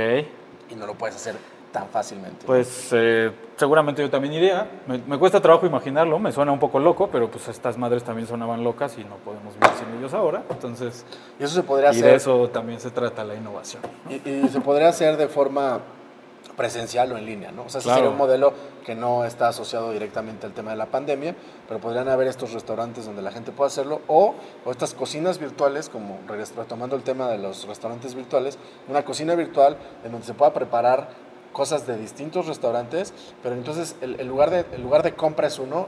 y 0.71 0.75
no 0.75 0.87
lo 0.87 0.95
puedes 0.95 1.17
hacer 1.17 1.35
tan 1.77 1.89
fácilmente. 1.91 2.47
Pues 2.47 2.89
eh, 2.93 3.31
seguramente 3.57 4.01
yo 4.01 4.09
también 4.09 4.33
iría. 4.33 4.67
Me, 4.87 4.97
me 4.97 5.19
cuesta 5.19 5.41
trabajo 5.43 5.67
imaginarlo, 5.67 6.19
me 6.19 6.33
suena 6.33 6.51
un 6.53 6.59
poco 6.59 6.79
loco, 6.79 7.09
pero 7.13 7.31
pues 7.31 7.49
estas 7.49 7.77
madres 7.77 8.03
también 8.03 8.27
sonaban 8.27 8.65
locas 8.65 8.97
y 8.97 9.05
no 9.05 9.17
podemos 9.17 9.53
vivir 9.55 9.77
sin 9.79 9.99
ellos 9.99 10.15
ahora. 10.15 10.43
Entonces, 10.49 11.05
y 11.39 11.45
eso 11.45 11.55
se 11.55 11.63
podría 11.63 11.89
y 11.89 11.91
hacer. 11.91 12.05
de 12.05 12.15
eso 12.15 12.49
también 12.49 12.81
se 12.81 12.91
trata 12.91 13.25
la 13.25 13.35
innovación. 13.35 13.83
Y, 14.09 14.27
y 14.27 14.49
se 14.49 14.61
podría 14.63 14.89
hacer 14.89 15.19
de 15.19 15.29
forma 15.29 15.81
presencial 16.57 17.13
o 17.13 17.19
en 17.19 17.27
línea, 17.27 17.53
¿no? 17.53 17.65
O 17.65 17.69
sea, 17.69 17.83
Claro. 17.83 17.97
sería 17.97 18.11
un 18.11 18.17
modelo 18.17 18.55
que 18.87 18.95
no 18.95 19.27
está 19.27 19.49
asociado 19.49 19.91
directamente 19.93 20.47
al 20.47 20.53
tema 20.53 20.71
de 20.71 20.77
la 20.79 20.87
pandemia, 20.87 21.35
pero 21.69 21.79
podrían 21.81 22.09
haber 22.09 22.29
estos 22.29 22.55
restaurantes 22.55 23.05
donde 23.05 23.21
la 23.21 23.31
gente 23.31 23.53
pueda 23.53 23.67
hacerlo, 23.67 24.01
o, 24.07 24.35
o 24.65 24.71
estas 24.71 24.95
cocinas 24.95 25.39
virtuales, 25.39 25.91
como 25.91 26.19
retomando 26.57 26.97
el 26.97 27.03
tema 27.03 27.29
de 27.29 27.37
los 27.37 27.67
restaurantes 27.67 28.15
virtuales, 28.15 28.59
una 28.89 29.05
cocina 29.05 29.35
virtual 29.35 29.77
en 30.03 30.13
donde 30.13 30.27
se 30.27 30.33
pueda 30.33 30.55
preparar 30.55 31.26
cosas 31.57 31.87
de 31.87 31.97
distintos 31.97 32.47
restaurantes, 32.47 33.15
pero 33.43 33.55
entonces 33.55 33.97
el, 34.03 34.21
el 34.21 34.27
lugar, 34.27 34.51
de, 34.51 34.67
el 34.75 34.83
lugar 34.83 35.03
de 35.03 35.15
compra 35.15 35.47
es 35.47 35.59
uno, 35.59 35.87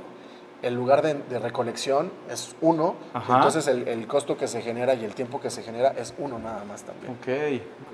el 0.62 0.74
lugar 0.74 1.02
de, 1.02 1.12
de 1.14 1.38
recolección 1.38 2.10
es 2.30 2.56
uno, 2.62 2.94
Ajá. 3.12 3.34
entonces 3.36 3.68
el, 3.68 3.86
el 3.86 4.06
costo 4.06 4.38
que 4.38 4.48
se 4.48 4.62
genera 4.62 4.94
y 4.94 5.04
el 5.04 5.14
tiempo 5.14 5.42
que 5.42 5.50
se 5.50 5.62
genera 5.62 5.90
es 5.90 6.14
uno 6.18 6.38
nada 6.38 6.64
más 6.64 6.84
también. 6.84 7.12
Ok, 7.12 7.28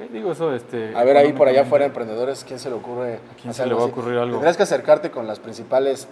ok, 0.04 0.12
digo 0.12 0.30
eso, 0.30 0.54
este... 0.54 0.94
A 0.96 1.02
ver, 1.02 1.16
ahí 1.16 1.32
por 1.32 1.48
allá 1.48 1.62
afuera, 1.62 1.84
emprendedores, 1.84 2.44
¿quién 2.46 2.60
se 2.60 2.68
le 2.70 2.76
ocurre? 2.76 3.18
quién 3.40 3.50
hacer 3.50 3.64
se 3.64 3.68
le 3.68 3.74
va 3.74 3.82
a 3.82 3.86
ocurrir 3.86 4.18
algo? 4.18 4.36
Tendrás 4.36 4.56
que 4.56 4.62
acercarte 4.62 5.10
con 5.10 5.26
las 5.26 5.40
principales 5.40 6.06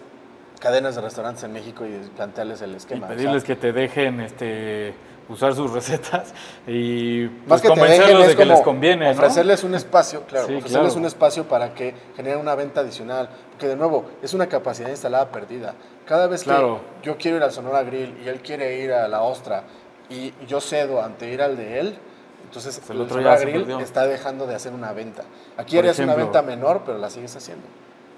cadenas 0.59 0.97
de 0.97 1.01
restaurantes 1.01 1.45
en 1.45 1.53
México 1.53 1.87
y 1.87 1.93
plantearles 2.17 2.61
el 2.63 2.73
Y 2.73 2.77
esquema. 2.77 3.07
o 3.07 3.09
sea, 3.09 3.17
pedirles 3.17 3.45
que 3.45 3.55
te 3.57 3.73
dejen 3.73 4.21
este, 4.21 4.95
usar 5.33 5.55
sus 5.55 5.71
recetas 5.73 6.33
y 6.67 7.29
más 7.47 7.61
pues, 7.61 7.63
que 7.63 7.69
te 7.69 7.75
dejen 7.75 7.89
convencerlos 7.91 8.27
de 8.29 8.37
que 8.37 8.45
les 8.45 8.61
conviene, 8.61 9.07
¿no? 9.07 9.11
ofrecerles 9.13 9.65
un 9.65 9.75
espacio, 9.75 10.23
claro, 10.27 10.47
Sí, 10.47 10.55
ofrecerles 10.57 10.89
claro. 10.93 11.01
un 11.01 11.07
espacio 11.07 11.45
para 11.49 11.75
que 11.75 11.95
generen 12.17 12.39
una 12.39 12.55
venta 12.55 12.81
adicional, 12.81 13.29
porque 13.51 13.69
de 13.69 13.77
nuevo, 13.77 14.05
es 14.23 14.35
una 14.35 14.47
capacidad 14.47 14.89
instalada 14.89 15.31
perdida. 15.31 15.75
Cada 16.07 16.27
vez 16.27 16.43
Claro. 16.45 16.81
que 17.01 17.07
yo 17.07 17.17
quiero 17.17 17.37
ir 17.39 17.43
al 17.43 17.53
Sonora 17.53 17.83
Grill 17.83 18.15
y 18.25 18.29
él 18.29 18.41
quiere 18.41 18.79
ir 18.81 18.93
a 18.93 19.09
la 19.09 19.23
Ostra 19.23 19.65
y 20.11 20.33
yo 20.47 20.61
cedo 20.61 21.03
ante 21.03 21.33
ir 21.33 21.41
al 21.43 21.57
de 21.57 21.79
él, 21.81 21.97
entonces 22.45 22.79
Pues 22.79 22.91
el 22.91 22.97
el, 22.97 23.03
otro 23.03 23.17
Sonora 23.17 23.39
Grill 23.41 23.71
está 23.81 24.07
dejando 24.07 24.47
de 24.47 24.55
hacer 24.55 24.73
una 24.73 24.93
venta. 24.93 25.23
Aquí 25.57 25.77
Por 25.77 25.81
harías 25.85 25.99
una 26.01 26.13
ejemplo. 26.13 26.25
venta 26.25 26.43
menor, 26.43 26.83
pero 26.85 26.99
la 26.99 27.09
sigues 27.09 27.35
haciendo. 27.35 27.65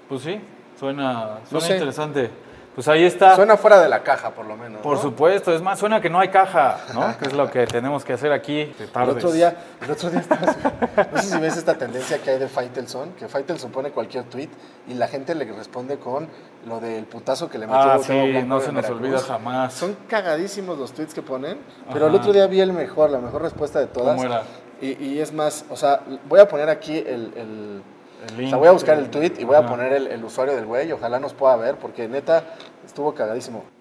Pues 0.09 0.21
sí, 0.21 0.41
suena, 0.79 1.13
No 1.23 1.39
suena 1.49 1.65
sé. 1.67 1.73
interesante. 1.73 2.29
Pues 2.75 2.89
ahí 2.89 3.05
está. 3.05 3.35
Suena 3.37 3.55
fuera 3.55 3.79
de 3.81 3.87
la 3.87 4.03
caja, 4.03 4.31
por 4.31 4.45
lo 4.45 4.57
menos. 4.57 4.81
Por 4.81 4.97
¿no? 4.97 5.01
supuesto, 5.01 5.53
es 5.55 5.61
más, 5.61 5.79
suena 5.79 6.01
que 6.01 6.09
no 6.09 6.19
hay 6.19 6.27
caja, 6.27 6.77
¿no? 6.93 7.17
que 7.19 7.25
es 7.27 7.33
lo 7.33 7.49
que 7.49 7.65
tenemos 7.65 8.03
que 8.03 8.11
hacer 8.13 8.33
aquí 8.33 8.65
de 8.65 8.89
El 8.93 9.09
otro 9.09 9.31
día, 9.31 9.55
el 9.81 9.89
otro 9.91 10.09
día 10.09 10.19
estabas- 10.19 10.57
no 11.13 11.21
sé 11.21 11.29
si 11.29 11.37
ves 11.39 11.55
esta 11.55 11.75
tendencia 11.75 12.19
que 12.21 12.31
hay 12.31 12.39
de 12.39 12.49
Faitelson, 12.49 13.11
que 13.13 13.29
Faitelson 13.29 13.71
pone 13.71 13.91
cualquier 13.91 14.25
tweet 14.25 14.49
y 14.89 14.93
la 14.95 15.07
gente 15.07 15.33
le 15.35 15.45
responde 15.45 15.97
con 15.97 16.27
lo 16.67 16.79
del 16.81 17.05
putazo 17.05 17.49
que 17.49 17.57
le 17.57 17.65
metió 17.65 17.81
Ah, 17.81 17.99
sí, 17.99 18.11
no 18.45 18.59
se 18.59 18.71
nos 18.73 18.83
Veracruz. 18.83 18.89
olvida 18.99 19.19
jamás. 19.19 19.73
Son 19.73 19.95
cagadísimos 20.09 20.77
los 20.77 20.91
tweets 20.91 21.13
que 21.13 21.21
ponen, 21.21 21.57
pero 21.93 22.07
el 22.07 22.15
otro 22.15 22.33
día 22.33 22.45
vi 22.47 22.59
el 22.59 22.73
mejor, 22.73 23.09
la 23.09 23.19
mejor 23.19 23.41
respuesta 23.41 23.79
de 23.79 23.87
todas. 23.87 24.15
¿Cómo 24.15 24.27
era? 24.27 24.43
Y, 24.81 25.01
y 25.01 25.19
es 25.21 25.31
más, 25.31 25.63
o 25.69 25.77
sea, 25.77 26.01
voy 26.27 26.41
a 26.41 26.47
poner 26.49 26.69
aquí 26.69 26.97
el, 26.97 27.31
el- 27.37 27.83
El 28.27 28.35
o 28.35 28.37
link. 28.37 28.49
sea, 28.49 28.57
voy 28.57 28.67
a 28.67 28.71
buscar 28.71 28.97
el 28.97 29.09
tweet 29.09 29.33
y 29.37 29.43
voy 29.43 29.55
a 29.55 29.65
poner 29.65 29.93
el, 29.93 30.07
el 30.07 30.23
usuario 30.23 30.55
del 30.55 30.65
güey, 30.65 30.91
ojalá 30.91 31.19
nos 31.19 31.33
pueda 31.33 31.55
ver, 31.55 31.75
porque 31.75 32.07
neta 32.07 32.43
estuvo 32.85 33.13
cagadísimo. 33.13 33.63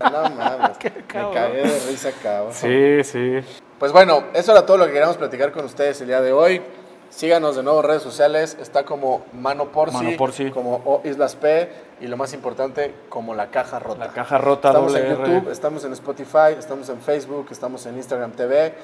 no 0.00 0.30
mames, 0.30 0.78
me 0.82 1.04
cagué 1.32 1.62
de 1.62 1.80
risa, 1.88 2.10
cabrón. 2.22 2.52
Sí, 2.52 3.02
sí. 3.04 3.40
Pues 3.78 3.92
bueno, 3.92 4.24
eso 4.34 4.52
era 4.52 4.64
todo 4.64 4.78
lo 4.78 4.86
que 4.86 4.92
queríamos 4.92 5.16
platicar 5.16 5.52
con 5.52 5.64
ustedes 5.64 6.00
el 6.00 6.08
día 6.08 6.20
de 6.20 6.32
hoy. 6.32 6.62
Síganos 7.10 7.56
de 7.56 7.62
nuevo 7.62 7.80
en 7.80 7.86
redes 7.86 8.02
sociales. 8.02 8.56
Está 8.60 8.84
como 8.84 9.24
Mano 9.32 9.66
Porci, 9.66 9.96
Mano 9.96 10.16
Porci. 10.16 10.50
como 10.50 10.82
O 10.84 11.00
Islas 11.04 11.36
P 11.36 11.70
y 12.00 12.08
lo 12.08 12.16
más 12.16 12.32
importante, 12.34 12.94
como 13.08 13.34
La 13.34 13.50
Caja 13.50 13.78
Rota. 13.78 14.06
La 14.06 14.12
caja 14.12 14.38
rota 14.38 14.68
Estamos 14.68 14.92
doble 14.92 15.08
en. 15.08 15.16
YouTube, 15.16 15.50
estamos 15.50 15.84
en 15.84 15.92
Spotify, 15.92 16.56
estamos 16.58 16.88
en 16.88 17.00
Facebook, 17.00 17.46
estamos 17.50 17.86
en 17.86 17.96
Instagram 17.96 18.32
TV. 18.32 18.74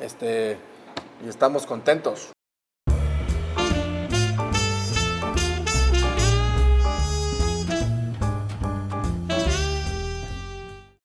Este, 0.00 0.58
y 1.24 1.28
estamos 1.28 1.66
contentos. 1.66 2.33